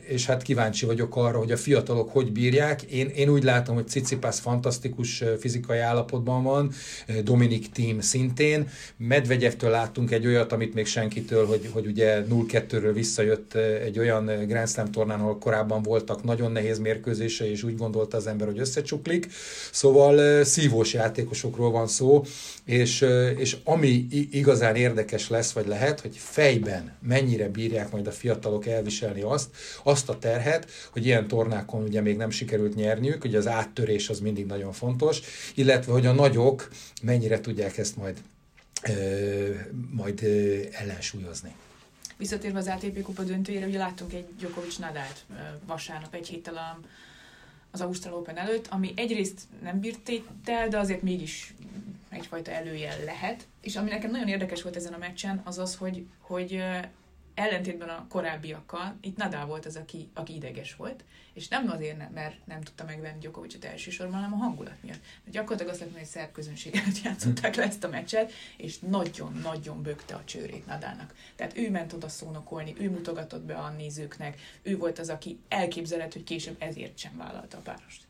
[0.08, 2.82] és hát kíváncsi vagyok arra, hogy a fiatalok hogy bírják.
[2.82, 6.72] Én, én úgy látom, hogy Cicipász fantasztikus fizikai állapotban van,
[7.24, 13.54] Dominik Team szintén, Medvegyevtől láttunk egy olyat, amit még senkitől, hogy, hogy ugye 0-2-ről visszajött
[13.56, 18.28] egy olyan Grand Slam tornán, ahol korábban voltak nagyon nehéz mérkőzése, és úgy gondolta az
[18.28, 19.28] ember, hogy összecsuklik.
[19.72, 22.24] Szóval szívós játékosokról van szó,
[22.66, 23.06] és,
[23.38, 29.22] és ami igazán érdekes lesz, vagy lehet, hogy fejben mennyire bírják majd a fiatalok elviselni
[29.22, 29.50] azt,
[29.84, 34.20] azt a terhet, hogy ilyen tornákon ugye még nem sikerült nyerniük, ugye az áttörés az
[34.20, 35.20] mindig nagyon fontos,
[35.56, 36.70] illetve hogy a nagyok
[37.02, 38.18] mennyire tudják ezt majd
[39.92, 40.24] majd
[40.72, 41.56] ellensúlyozni.
[42.18, 45.26] Visszatérve az ATP kupa döntőjére, ugye láttunk egy Djokovic Nadált
[45.66, 46.80] vasárnap egy héttel a,
[47.72, 50.12] az Ausztral Open előtt, ami egyrészt nem bírt
[50.46, 51.54] el, de azért mégis
[52.10, 53.48] egyfajta előjel lehet.
[53.62, 56.64] És ami nekem nagyon érdekes volt ezen a meccsen, az az, hogy, hogy
[57.40, 62.46] ellentétben a korábbiakkal, itt Nadal volt az, aki, aki ideges volt, és nem azért, mert
[62.46, 65.02] nem tudta megvenni Djokovicot elsősorban, hanem a hangulat miatt.
[65.24, 69.82] Mert gyakorlatilag azt lehet, hogy szerb közönség előtt játszották le ezt a meccset, és nagyon-nagyon
[69.82, 71.14] bökte a csőrét Nadalnak.
[71.36, 76.14] Tehát ő ment oda szónokolni, ő mutogatott be a nézőknek, ő volt az, aki elképzelhet,
[76.14, 78.04] hogy később ezért sem vállalta a párost.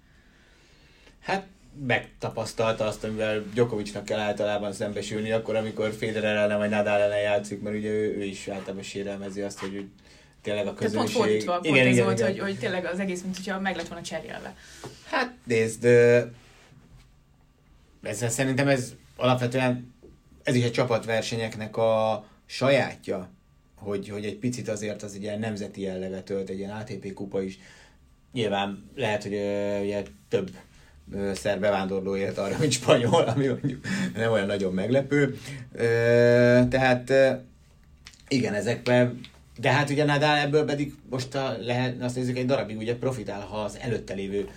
[1.20, 1.48] Hát
[1.86, 7.62] megtapasztalta azt, amivel Djokovicnak kell általában szembesülni, akkor, amikor Federer ellen vagy Nadal ellen játszik,
[7.62, 9.86] mert ugye ő, ő is általában sérelmezi azt, hogy
[10.42, 10.94] tényleg a közönség...
[10.94, 12.32] Tehát pont fordítva, pont igen, ez igen, volt, igen.
[12.32, 14.56] Hogy, hogy tényleg az egész, mint hogyha meg lett volna cserélve.
[15.10, 15.86] Hát nézd,
[18.02, 19.94] ezzel szerintem ez alapvetően
[20.44, 23.30] ez is a csapatversenyeknek a sajátja,
[23.76, 27.42] hogy, hogy egy picit azért az egy ilyen nemzeti jelleget ölt, egy ilyen ATP kupa
[27.42, 27.60] is.
[28.34, 29.34] Nyilván lehet, hogy
[29.84, 30.52] ugye, több
[31.34, 35.38] szerb bevándorló élt arra, mint spanyol, ami mondjuk nem olyan nagyon meglepő.
[36.70, 37.14] Tehát
[38.28, 39.20] igen, ezekben
[39.60, 43.42] de hát ugye Nadal ebből pedig most a, lehet, azt nézzük, egy darabig ugye profitál,
[43.42, 44.50] ha az előtte lévő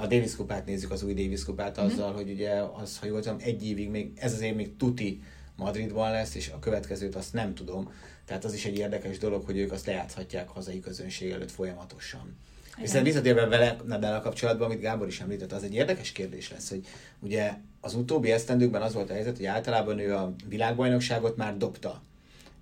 [0.00, 1.90] a Davis kupát nézzük, az új Davis kupát mm-hmm.
[1.90, 2.50] azzal, hogy ugye
[2.82, 5.22] az, ha jól tudom, egy évig még, ez az év még tuti
[5.56, 7.92] Madridban lesz, és a következőt azt nem tudom.
[8.24, 12.36] Tehát az is egy érdekes dolog, hogy ők azt lejátszhatják hazai közönség előtt folyamatosan.
[12.80, 16.86] Viszont visszatérve vele Nadal kapcsolatban, amit Gábor is említett, az egy érdekes kérdés lesz, hogy
[17.18, 22.02] ugye az utóbbi esztendőkben az volt a helyzet, hogy általában ő a világbajnokságot már dobta.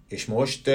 [0.09, 0.71] És most,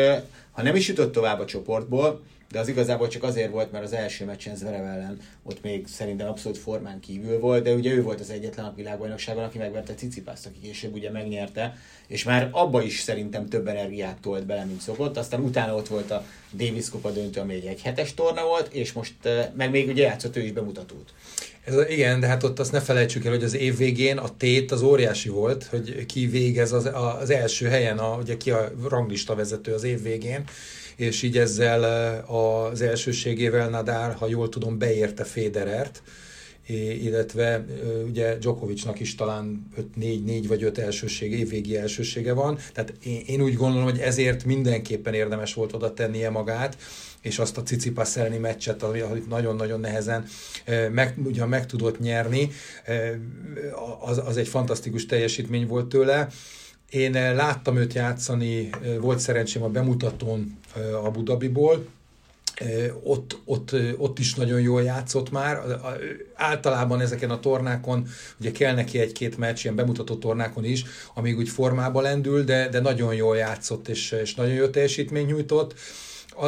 [0.51, 2.23] ha nem is jutott tovább a csoportból,
[2.53, 6.27] de az igazából csak azért volt, mert az első meccsen Zverev ellen ott még szerintem
[6.27, 10.45] abszolút formán kívül volt, de ugye ő volt az egyetlen a világbajnokságban, aki megverte Cicipászt,
[10.45, 15.17] aki később ugye megnyerte, és már abba is szerintem több energiát tolt bele, mint szokott.
[15.17, 16.25] Aztán utána ott volt a
[16.57, 19.13] Davis Kupa döntő, ami egy hetes torna volt, és most
[19.55, 21.13] meg még ugye játszott ő is bemutatót.
[21.63, 24.71] Ez, igen, de hát ott azt ne felejtsük el, hogy az év végén a tét
[24.71, 26.89] az óriási volt, hogy ki végez az,
[27.19, 30.43] az első helyen, a, ugye ki a ranglista vezető az év végén,
[30.95, 31.83] és így ezzel
[32.27, 36.01] az elsőségével Nadal, ha jól tudom, beérte Federert,
[37.01, 37.65] illetve
[38.07, 39.67] ugye Djokovicnak is talán
[39.99, 45.13] 4-4 vagy 5 elsősége, évvégi elsősége van, tehát én, én úgy gondolom, hogy ezért mindenképpen
[45.13, 46.77] érdemes volt oda tennie magát,
[47.21, 50.25] és azt a Cicipas elleni meccset, amit nagyon-nagyon nehezen
[50.91, 52.49] meg, ugyan meg tudott nyerni,
[53.99, 56.27] az, az egy fantasztikus teljesítmény volt tőle.
[56.93, 60.59] Én láttam őt játszani, volt szerencsém a bemutatón
[61.03, 61.85] a Budabiból,
[63.03, 65.61] ott, ott, ott is nagyon jól játszott már.
[66.33, 68.07] Általában ezeken a tornákon,
[68.39, 72.79] ugye kell neki egy-két meccs, ilyen bemutató tornákon is, amíg úgy formába lendül, de, de
[72.79, 75.73] nagyon jól játszott, és, és nagyon jó teljesítmény nyújtott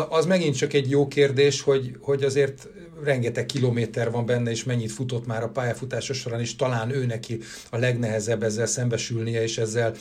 [0.10, 2.67] az megint csak egy jó kérdés, hogy, hogy azért
[3.04, 7.39] rengeteg kilométer van benne, és mennyit futott már a pályafutása során, és talán ő neki
[7.69, 9.93] a legnehezebb ezzel szembesülnie, és ezzel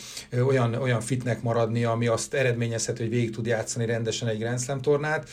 [0.46, 4.80] olyan, olyan fitnek maradnia, ami azt eredményezhet, hogy végig tud játszani rendesen egy Grand Slam
[4.80, 5.28] tornát.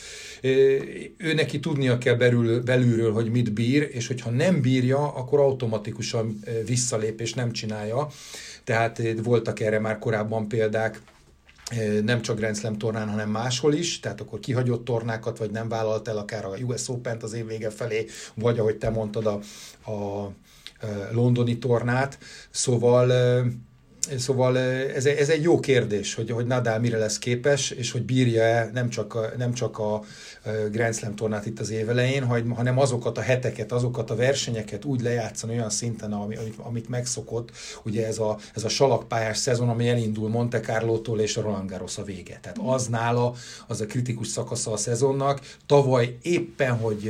[1.16, 6.40] Ő neki tudnia kell belül, belülről, hogy mit bír, és hogyha nem bírja, akkor automatikusan
[6.66, 8.08] visszalép, és nem csinálja.
[8.64, 11.00] Tehát voltak erre már korábban példák,
[12.02, 16.08] nem csak Grand Slam tornán, hanem máshol is, tehát akkor kihagyott tornákat, vagy nem vállalt
[16.08, 19.40] el akár a US Open-t az év vége felé, vagy ahogy te mondtad a,
[19.90, 20.30] a
[21.12, 22.18] londoni tornát.
[22.50, 23.12] Szóval
[24.18, 28.70] Szóval ez, ez egy jó kérdés, hogy, hogy Nadal mire lesz képes, és hogy bírja-e
[28.72, 30.02] nem csak, nem csak a
[30.70, 35.52] Grand Slam tornát itt az évelején, hanem azokat a heteket, azokat a versenyeket úgy lejátszani
[35.52, 37.50] olyan szinten, amit, amit megszokott.
[37.84, 41.98] Ugye ez a, ez a salakpályás szezon, ami elindul Monte Carlo-tól és a Roland Garros
[41.98, 42.38] a vége.
[42.42, 43.34] Tehát az nála,
[43.66, 45.40] az a kritikus szakasza a szezonnak.
[45.66, 47.06] Tavaly éppen, hogy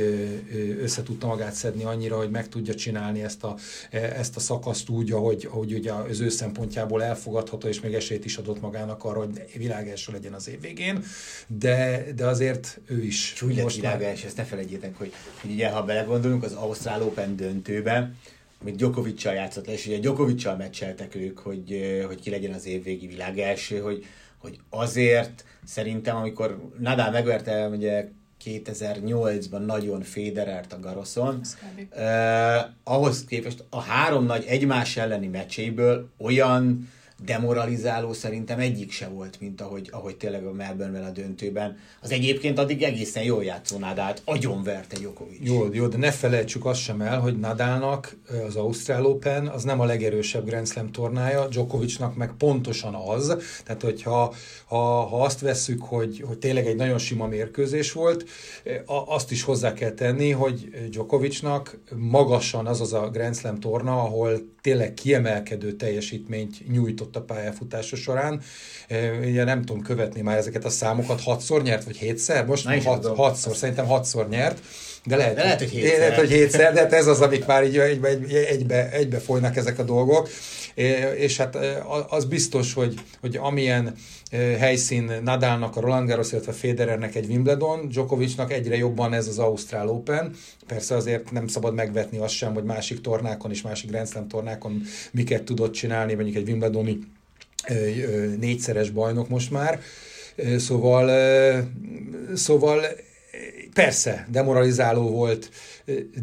[0.81, 3.55] össze tudta magát szedni annyira, hogy meg tudja csinálni ezt a,
[3.91, 8.37] ezt a szakaszt úgy, ahogy, ahogy ugye az ő szempontjából elfogadható, és még esélyt is
[8.37, 11.03] adott magának arra, hogy világ első legyen az év végén.
[11.47, 15.69] De, de azért ő is és úgy lett világás, ezt ne felejtjétek, hogy, hogy ugye,
[15.69, 18.17] ha belegondolunk, az Ausztrál Open döntőben,
[18.61, 23.07] amit djokovic játszott le, és ugye djokovic meccseltek ők, hogy, hogy ki legyen az évvégi
[23.07, 24.05] világ első, hogy,
[24.37, 28.07] hogy azért szerintem, amikor Nadal megverte ugye
[28.45, 31.41] 2008-ban nagyon Federert a Garoszon,
[31.89, 36.89] eh, ahhoz képest a három nagy egymás elleni meccséből olyan
[37.25, 41.77] demoralizáló szerintem egyik se volt, mint ahogy, ahogy tényleg a melbourne a döntőben.
[42.01, 45.39] Az egyébként addig egészen jól játszó Nadált agyonverte Jokovic.
[45.41, 49.79] Jó, jó, de ne felejtsük azt sem el, hogy Nadálnak az Ausztrál Open az nem
[49.79, 53.37] a legerősebb Grand Slam tornája, Djokovicnak meg pontosan az.
[53.63, 54.33] Tehát, hogyha
[54.65, 58.25] ha, ha azt vesszük, hogy, hogy tényleg egy nagyon sima mérkőzés volt,
[58.85, 64.51] azt is hozzá kell tenni, hogy Djokovicnak magasan az az a Grand Slam torna, ahol
[64.63, 68.41] tényleg kiemelkedő teljesítményt nyújtott a pályafutása során.
[69.21, 72.45] Ugye nem tudom követni már ezeket a számokat, hatszor nyert, vagy hétszer?
[72.45, 74.61] Most Na, hat, hatszor, szerintem hatszor nyert.
[75.05, 75.99] De lehet, de lehet, hogy hétszer.
[75.99, 78.07] Lehet, hogy hétszer, de hát ez az, amik már így egybe,
[78.47, 80.29] egybe, egybe folynak ezek a dolgok.
[81.15, 81.57] És hát
[82.09, 83.93] az biztos, hogy, hogy amilyen
[84.59, 89.89] helyszín Nadalnak, a Roland Garros, illetve Federernek egy Wimbledon, Djokovicnak egyre jobban ez az Ausztrál
[89.89, 90.35] Open.
[90.67, 94.81] Persze azért nem szabad megvetni azt sem, hogy másik tornákon és másik Grand Slam tornákon
[95.11, 96.99] miket tudott csinálni, mondjuk egy Wimbledoni
[98.39, 99.79] négyszeres bajnok most már.
[100.57, 101.11] Szóval,
[102.35, 102.85] szóval
[103.73, 105.49] persze, demoralizáló volt,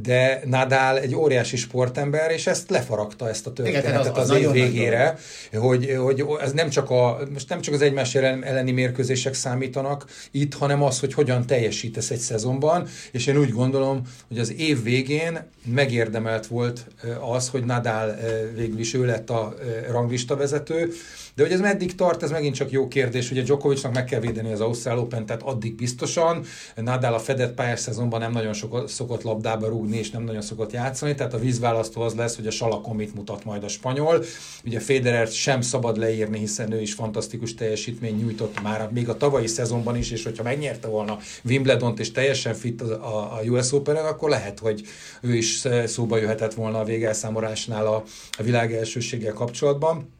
[0.03, 4.37] de Nadal egy óriási sportember, és ezt lefaragta ezt a történetet Igen, az, az, az
[4.37, 5.19] év végére,
[5.53, 10.55] hogy, hogy ez nem csak, a, most nem csak az egymás elleni mérkőzések számítanak itt,
[10.55, 15.49] hanem az, hogy hogyan teljesítesz egy szezonban, és én úgy gondolom, hogy az év végén
[15.65, 16.87] megérdemelt volt
[17.33, 18.17] az, hogy Nadal
[18.55, 19.55] végül is ő lett a
[19.91, 20.93] ranglista vezető,
[21.35, 23.31] de hogy ez meddig tart, ez megint csak jó kérdés.
[23.31, 26.45] Ugye Djokovicnak meg kell védeni az Ausztrál Open, tehát addig biztosan.
[26.77, 30.73] Nadal a fedett pályás szezonban nem nagyon sokat, szokott labdába rúgni, és nem nagyon szokott
[30.73, 34.25] játszani, tehát a vízválasztó az lesz, hogy a salakon mit mutat majd a spanyol.
[34.65, 39.47] Ugye Federer sem szabad leírni, hiszen ő is fantasztikus teljesítmény nyújtott már még a tavalyi
[39.47, 44.59] szezonban is, és hogyha megnyerte volna Wimbledont és teljesen fit a, US open akkor lehet,
[44.59, 44.83] hogy
[45.21, 48.03] ő is szóba jöhetett volna a végelszámolásnál a,
[48.39, 50.19] a világ elsőséggel kapcsolatban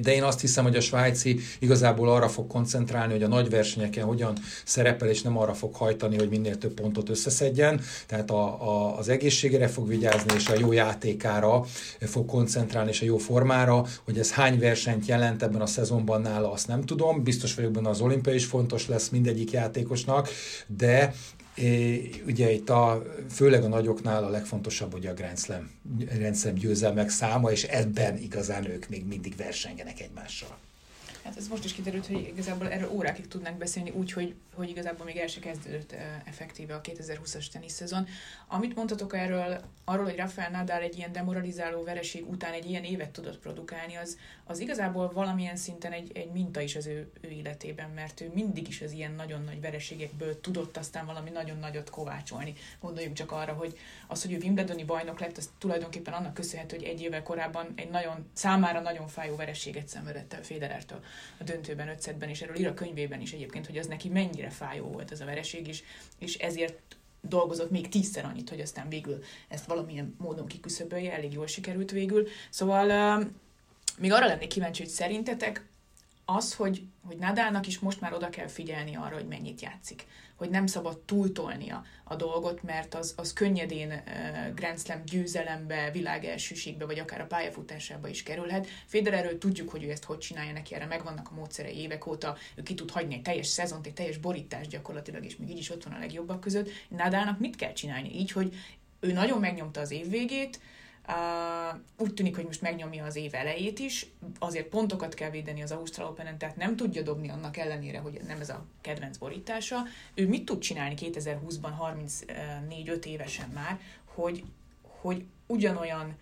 [0.00, 4.04] de én azt hiszem, hogy a svájci igazából arra fog koncentrálni, hogy a nagy versenyeken
[4.04, 7.80] hogyan szerepel, és nem arra fog hajtani, hogy minél több pontot összeszedjen.
[8.06, 11.64] Tehát a, a, az egészségére fog vigyázni, és a jó játékára
[12.00, 13.84] fog koncentrálni, és a jó formára.
[14.04, 17.22] Hogy ez hány versenyt jelent ebben a szezonban nála, azt nem tudom.
[17.22, 20.28] Biztos vagyok benne, az olimpia is fontos lesz mindegyik játékosnak,
[20.66, 21.14] de
[22.26, 27.08] ugye itt a, főleg a nagyoknál a legfontosabb, hogy a Grand Slam, Grand Slam győzelmek
[27.08, 30.58] száma, és ebben igazán ők még mindig versengenek egymással.
[31.24, 35.06] Hát ez most is kiderült, hogy igazából erről órákig tudnánk beszélni, úgy, hogy, hogy igazából
[35.06, 38.06] még el se kezdődött effektíve a 2020-as teniszszezon.
[38.54, 43.10] Amit mondhatok erről, arról, hogy Rafael Nadal egy ilyen demoralizáló vereség után egy ilyen évet
[43.10, 47.90] tudott produkálni, az, az igazából valamilyen szinten egy, egy minta is az ő, ő életében,
[47.90, 52.54] mert ő mindig is az ilyen nagyon nagy vereségekből tudott aztán valami nagyon nagyot kovácsolni.
[52.80, 56.86] Gondoljunk csak arra, hogy az, hogy ő Wimbledoni bajnok lett, az tulajdonképpen annak köszönhető, hogy
[56.86, 61.00] egy évvel korábban egy nagyon, számára nagyon fájó vereséget szenvedett el Federertől
[61.38, 64.86] a döntőben, ötszedben, és erről ír a könyvében is egyébként, hogy az neki mennyire fájó
[64.86, 65.82] volt ez a vereség is,
[66.18, 66.96] és ezért
[67.28, 72.26] dolgozott még tízszer annyit, hogy aztán végül ezt valamilyen módon kiküszöbölje, elég jól sikerült végül.
[72.50, 72.86] Szóval
[73.98, 75.70] még arra lennék kíváncsi, hogy szerintetek
[76.24, 80.06] az, hogy, hogy Nadalnak is most már oda kell figyelni arra, hogy mennyit játszik.
[80.36, 86.86] Hogy nem szabad túltolnia a dolgot, mert az, az könnyedén uh, Grand Slam győzelembe, világelsőségbe,
[86.86, 88.66] vagy akár a pályafutásába is kerülhet.
[88.86, 92.62] Federerről tudjuk, hogy ő ezt hogy csinálja, neki erre megvannak a módszerei évek óta, ő
[92.62, 95.84] ki tud hagyni egy teljes szezont, egy teljes borítást gyakorlatilag, és még így is ott
[95.84, 96.70] van a legjobbak között.
[96.88, 98.18] Nadalnak mit kell csinálni?
[98.18, 98.54] Így, hogy
[99.00, 100.60] ő nagyon megnyomta az év végét,
[101.08, 104.06] Uh, úgy tűnik, hogy most megnyomja az év elejét is,
[104.38, 108.40] azért pontokat kell védeni az Ausztral open tehát nem tudja dobni annak ellenére, hogy nem
[108.40, 109.82] ez a kedvenc borítása.
[110.14, 111.70] Ő mit tud csinálni 2020-ban,
[112.66, 114.44] 34-5 évesen már, hogy,
[114.82, 116.16] hogy ugyanolyan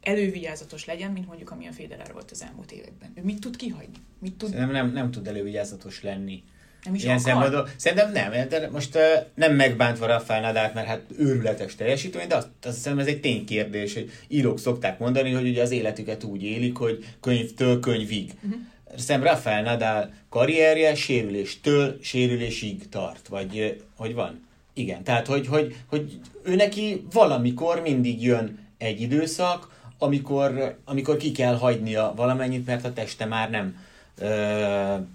[0.00, 3.12] elővigyázatos legyen, mint mondjuk amilyen Federer volt az elmúlt években.
[3.14, 3.98] Ő mit tud kihagyni?
[4.18, 4.54] Mit tud...
[4.54, 6.44] Nem, nem, nem tud elővigyázatos lenni.
[6.84, 7.68] Nem is Ilyen szempontból.
[7.76, 9.02] Szerintem nem, de most uh,
[9.34, 13.94] nem megbántva Rafael Nadal, mert hát őrületes teljesítmény, de azt, azt hiszem ez egy ténykérdés,
[13.94, 18.30] hogy írók szokták mondani, hogy ugye az életüket úgy élik, hogy könyvtől könyvig.
[18.34, 18.60] Uh-huh.
[18.96, 24.48] Szerintem Rafael Nadal karrierje sérüléstől sérülésig tart, vagy hogy van?
[24.74, 31.32] Igen, tehát hogy, hogy, hogy ő neki valamikor mindig jön egy időszak, amikor, amikor ki
[31.32, 33.76] kell hagynia valamennyit, mert a teste már nem
[34.20, 35.06] uh,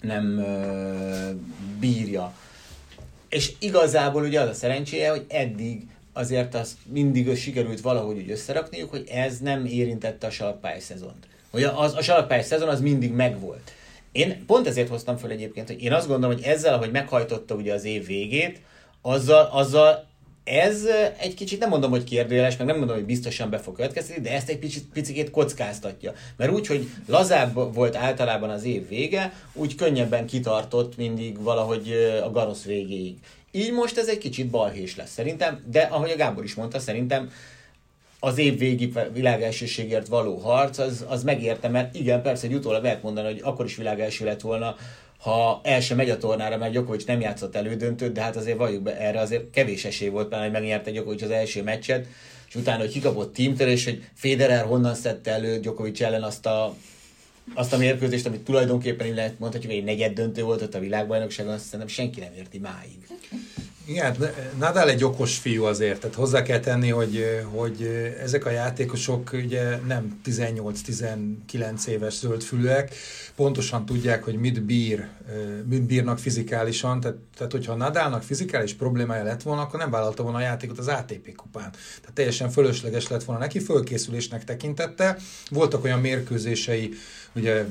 [0.00, 0.44] nem
[1.80, 2.32] bírja.
[3.28, 8.90] És igazából ugye az a szerencséje, hogy eddig azért az mindig sikerült valahogy úgy összerakniuk,
[8.90, 11.26] hogy ez nem érintette a salakpály szezont.
[11.50, 13.72] Hogy az, a salakpály szezon az mindig megvolt.
[14.12, 17.74] Én pont ezért hoztam föl egyébként, hogy én azt gondolom, hogy ezzel, ahogy meghajtotta ugye
[17.74, 18.60] az év végét,
[19.02, 20.06] azzal, azzal
[20.46, 20.84] ez
[21.18, 24.30] egy kicsit, nem mondom, hogy kérdéles, meg nem mondom, hogy biztosan be fog következni, de
[24.30, 26.12] ezt egy picit, picit kockáztatja.
[26.36, 31.92] Mert úgy, hogy lazább volt általában az év vége, úgy könnyebben kitartott mindig valahogy
[32.24, 33.16] a garosz végéig.
[33.50, 37.30] Így most ez egy kicsit balhés lesz szerintem, de ahogy a Gábor is mondta, szerintem
[38.20, 43.02] az év végi világelsőségért való harc, az, az megérte, mert igen, persze, egy utólag lehet
[43.02, 44.76] mondani, hogy akkor is világelső lett volna,
[45.18, 48.82] ha el sem megy a tornára, mert Djokovic nem játszott elődöntőt, de hát azért valljuk
[48.82, 52.06] be, erre azért kevés esély volt, mert megnyerte Djokovic az első meccset,
[52.48, 56.74] és utána, hogy kikapott tímtől, és hogy Federer honnan szedte elő Djokovic ellen azt a
[57.54, 61.52] azt a mérkőzést, amit tulajdonképpen lehet mondhatjuk, hogy egy negyed döntő volt ott a világbajnokságon,
[61.52, 63.06] azt szerintem senki nem érti máig.
[63.88, 64.16] Igen,
[64.58, 67.82] Nadal egy okos fiú azért, tehát hozzá kell tenni, hogy, hogy
[68.22, 72.94] ezek a játékosok ugye nem 18-19 éves zöldfülűek,
[73.36, 75.08] pontosan tudják, hogy mit bír,
[75.64, 80.38] mit bírnak fizikálisan, tehát, tehát hogyha Nadalnak fizikális problémája lett volna, akkor nem vállalta volna
[80.38, 81.70] a játékot az ATP kupán.
[81.70, 85.16] Tehát teljesen fölösleges lett volna neki, fölkészülésnek tekintette.
[85.50, 86.94] Voltak olyan mérkőzései,
[87.36, 87.64] ugye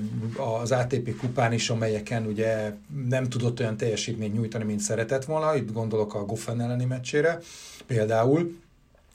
[0.62, 2.74] az ATP kupán is, amelyeken ugye
[3.08, 7.40] nem tudott olyan teljesítményt nyújtani, mint szeretett volna, itt gondolok a Goffin elleni meccsére
[7.86, 8.58] például,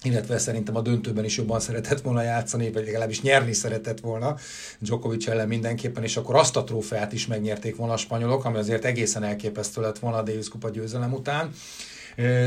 [0.03, 4.37] illetve szerintem a döntőben is jobban szeretett volna játszani, vagy legalábbis nyerni szeretett volna
[4.79, 8.85] Djokovic ellen mindenképpen, és akkor azt a trófeát is megnyerték volna a spanyolok, ami azért
[8.85, 11.51] egészen elképesztő lett volna a Davis Kupa győzelem után.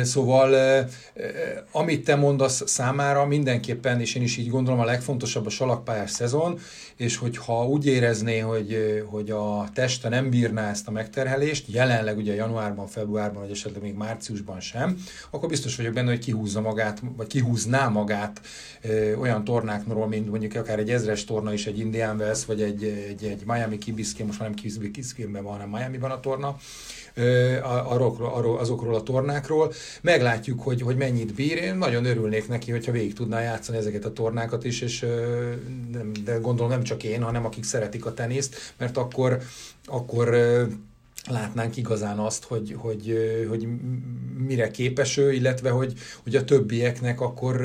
[0.04, 0.86] Szóval,
[1.72, 6.60] amit te mondasz számára, mindenképpen, és én is így gondolom, a legfontosabb a salakpályás szezon,
[6.96, 12.34] és hogyha úgy érezné, hogy, hogy a teste nem bírná ezt a megterhelést, jelenleg ugye
[12.34, 14.98] januárban, februárban, vagy esetleg még márciusban sem,
[15.30, 18.42] akkor biztos vagyok benne, hogy kihúzza magát, vagy kihúzná magát
[19.20, 23.24] olyan tornákról, mint mondjuk akár egy ezres torna is, egy Indian Wells, vagy egy, egy,
[23.24, 26.58] egy Miami Biscayne, most már nem Key Biscayne-ben van, hanem Miami-ban a torna,
[27.64, 29.74] arról, azokról a tornákról.
[30.02, 31.58] Meglátjuk, hogy, hogy mennyit bír.
[31.58, 35.06] Én nagyon örülnék neki, hogyha végig tudná játszani ezeket a tornákat is, és
[36.24, 39.40] de gondolom nem csak én, hanem akik szeretik a teniszt, mert akkor,
[39.86, 40.36] akkor
[41.30, 43.18] látnánk igazán azt, hogy, hogy,
[43.50, 43.68] hogy
[44.38, 45.94] mire képes ő, illetve hogy,
[46.24, 47.62] hogy a többieknek akkor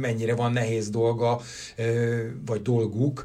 [0.00, 1.40] mennyire van nehéz dolga,
[2.46, 3.24] vagy dolguk,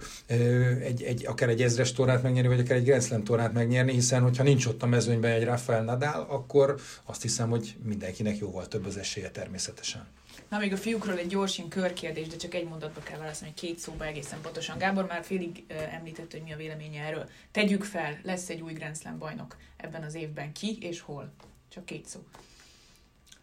[0.82, 4.22] egy, egy, akár egy ezres tornát megnyerni, vagy akár egy Grand Slam tornát megnyerni, hiszen
[4.22, 6.76] hogyha nincs ott a mezőnyben egy Rafael Nadal, akkor
[7.06, 10.08] azt hiszem, hogy mindenkinek jóval több az esélye természetesen.
[10.50, 13.80] Na, még a fiúkról egy gyors ilyen körkérdés, de csak egy mondatba kell válaszolni, két
[13.80, 14.78] szóba egészen pontosan.
[14.78, 17.30] Gábor már félig említett, hogy mi a véleménye erről.
[17.52, 20.54] Tegyük fel, lesz egy új Grand Slam bajnok ebben az évben.
[20.54, 21.34] Ki és hol?
[21.70, 22.20] Csak két szó.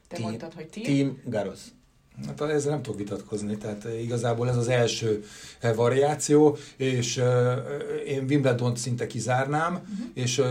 [0.08, 0.80] Te Team, mondtad, hogy ti.
[0.80, 1.60] Team Garros.
[2.26, 5.24] Hát ezzel nem tudok vitatkozni, tehát igazából ez az első
[5.74, 7.24] variáció, és uh,
[8.06, 10.06] én Wimbledon szinte kizárnám, uh-huh.
[10.14, 10.42] és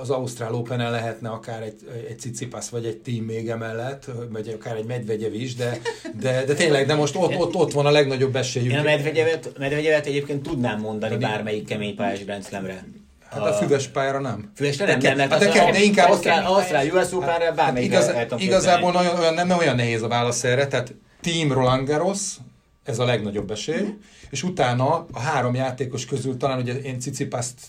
[0.00, 1.74] az Ausztrál open lehetne akár egy,
[2.08, 5.80] egy Cicipas, vagy egy team még emellett, vagy akár egy Medvegyev is, de,
[6.20, 8.72] de, de tényleg, de most ott, ott, ott van a legnagyobb esélyük.
[8.72, 12.84] Én a Medvegyevet, Medvegyevet egyébként tudnám mondani bármelyik kemény pályás Grand Slamre.
[13.30, 14.52] Hát a füves pályára nem.
[14.54, 17.88] Füvesre nem, nem, mert hát de, de, de inkább Ausztrál, Ausztrál US Open-re hát bármelyik
[17.88, 22.36] igaz, Igazából nagyon, olyan, nem, nem olyan nehéz a válasz erre, tehát Team Roland Garros,
[22.84, 23.88] ez a legnagyobb esély, mm.
[24.30, 27.60] és utána a három játékos közül talán ugye én Cicipaszt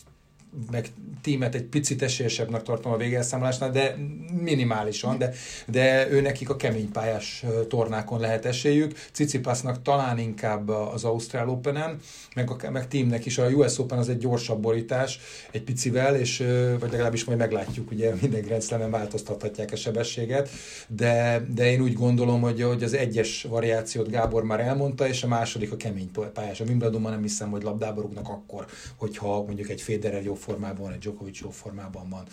[0.72, 0.88] meg
[1.22, 3.96] tímet egy picit esélyesebbnek tartom a végelszámolásnál, de
[4.42, 5.34] minimálisan, de,
[5.68, 8.98] de ő nekik a kemény pályás tornákon lehet esélyük.
[9.12, 12.00] Cicipasnak talán inkább az Ausztrál Open-en,
[12.36, 13.38] meg, a, meg teamnek is.
[13.38, 15.20] A US Open az egy gyorsabb borítás,
[15.52, 16.38] egy picivel, és
[16.80, 20.50] vagy legalábbis majd meglátjuk, ugye minden Grand Slam-en változtathatják a sebességet,
[20.88, 25.28] de, de én úgy gondolom, hogy, hogy az egyes variációt Gábor már elmondta, és a
[25.28, 26.60] második a kemény pályás.
[26.60, 30.94] A Wimbledonban nem hiszem, hogy labdába rúgnak akkor, hogyha mondjuk egy Federer jó formában van,
[30.94, 32.28] egy Djokovic jó formában van,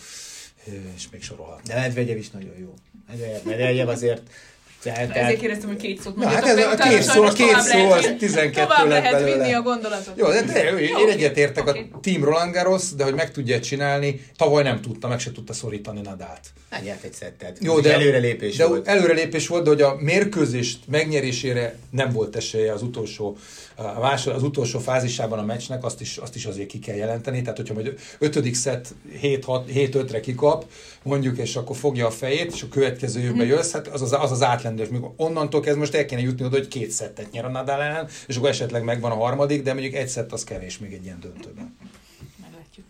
[0.95, 1.63] és még sorolhat.
[1.63, 2.75] De Medvegyev is nagyon jó.
[3.45, 4.31] Medvegyev azért
[4.93, 7.91] tehát, Ezért kérdeztem, hogy két szót Na, hát ez a két szó, a két szó
[7.91, 9.37] az 12 Tovább lehet belőle.
[9.37, 10.19] vinni a gondolatot.
[10.19, 11.13] Jó, de, de én okay.
[11.13, 11.91] egyetértek okay.
[11.93, 15.53] a Team Roland Garros, de hogy meg tudja csinálni, tavaly nem tudta, meg se tudta
[15.53, 16.41] szorítani Nadát.
[16.71, 17.59] Megnyert egy szettet.
[17.61, 18.89] Jó, de előrelépés de volt.
[18.89, 23.37] Előrelépés volt, de hogy a mérkőzést megnyerésére nem volt esélye az utolsó
[23.77, 27.43] a másod, az utolsó fázisában a meccsnek azt is, azt is azért ki kell jelenteni,
[27.43, 30.65] tehát hogyha majd ötödik szett 7-5-re kikap,
[31.03, 33.47] mondjuk, és akkor fogja a fejét, és a következő évben mhm.
[33.47, 36.57] jössz, hát az az, az, az átlendő, és onnantól kezdve most el kéne jutni oda,
[36.57, 39.95] hogy két szettet nyer a Nadal ellen, és akkor esetleg megvan a harmadik, de mondjuk
[39.95, 41.77] egy szett az kevés még egy ilyen döntőben.
[42.43, 42.87] Meglátjuk.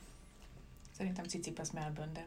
[0.99, 2.27] Szerintem Cicipas Melbourne, de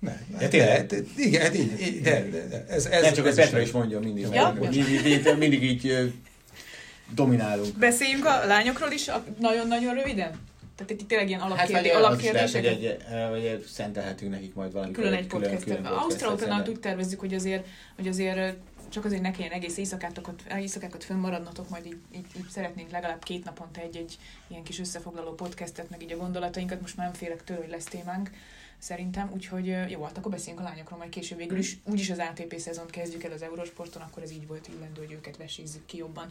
[0.00, 3.60] ne, de, de, de, igen, így, de, de, de, ez, ez, nem csak ez Petra
[3.60, 4.56] is mondja mindig, ja?
[4.60, 6.12] mindig, mindig, mindig így
[7.14, 7.78] dominálunk.
[7.78, 10.48] Beszéljünk a lányokról is nagyon-nagyon röviden?
[10.86, 12.62] Tehát itt tényleg ilyen alapkérdés, hát, alapkérdések.
[12.62, 14.92] Lehet, hogy egy, egy, szentelhetünk nekik majd valami.
[14.92, 15.86] Külön egy podcastet.
[15.86, 17.66] Ausztrál úgy tervezzük, hogy azért,
[17.96, 18.56] hogy azért
[18.88, 23.44] csak azért ne kelljen egész éjszakátokat, éjszakákat fönnmaradnotok, majd így, így, így, szeretnénk legalább két
[23.44, 27.60] naponta egy-egy ilyen kis összefoglaló podcastet, meg így a gondolatainkat, most már nem félek tőle,
[27.60, 28.30] hogy lesz témánk
[28.78, 31.76] szerintem, úgyhogy jó, hát akkor beszéljünk a lányokról majd később végül is.
[31.84, 35.36] Úgyis az ATP szezont kezdjük el az Eurosporton, akkor ez így volt illendő, hogy őket
[35.36, 36.30] vesézzük ki jobban.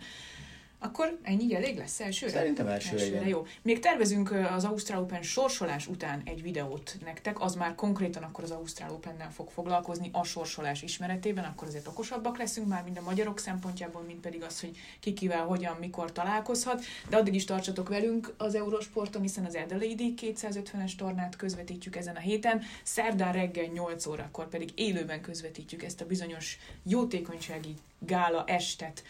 [0.82, 2.32] Akkor ennyi elég lesz elsőre?
[2.32, 3.46] Szerintem elsőre, elsőre Jó.
[3.62, 8.52] Még tervezünk az Ausztrál Open sorsolás után egy videót nektek, az már konkrétan akkor az
[8.52, 13.40] Ausztrál Open-nel fog foglalkozni a sorsolás ismeretében, akkor azért okosabbak leszünk már, mind a magyarok
[13.40, 18.34] szempontjából, mint pedig az, hogy ki kivel, hogyan, mikor találkozhat, de addig is tartsatok velünk
[18.38, 24.48] az Eurosporton, hiszen az Adelaide 250-es tornát közvetítjük ezen a héten, szerdán reggel 8 órakor
[24.50, 29.04] pedig élőben közvetítjük ezt a bizonyos jótékonysági gála estet,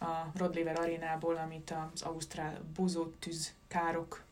[0.00, 4.24] a Rod Laver arénából, amit az Ausztrál bozótűz károk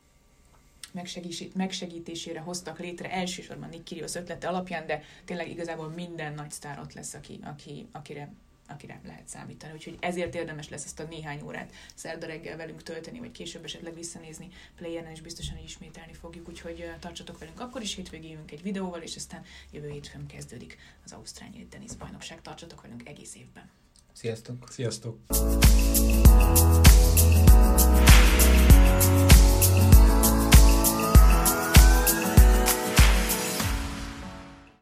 [1.55, 6.93] megsegítésére hoztak létre, elsősorban Nick Kyrgios ötlete alapján, de tényleg igazából minden nagy sztár ott
[6.93, 8.33] lesz, aki, aki, akire
[8.71, 9.73] akire lehet számítani.
[9.73, 13.95] Úgyhogy ezért érdemes lesz ezt a néhány órát szerda reggel velünk tölteni, vagy később esetleg
[13.95, 18.63] visszanézni playen és biztosan hogy ismételni fogjuk, úgyhogy tartsatok velünk akkor is, hétvégén jövünk egy
[18.63, 22.43] videóval, és aztán jövő hétfőn kezdődik az Ausztrál teniszbajnokság.
[22.43, 23.71] Tartsatok velünk egész évben.
[24.19, 24.67] Sziasztok!
[24.71, 25.19] Sziasztok!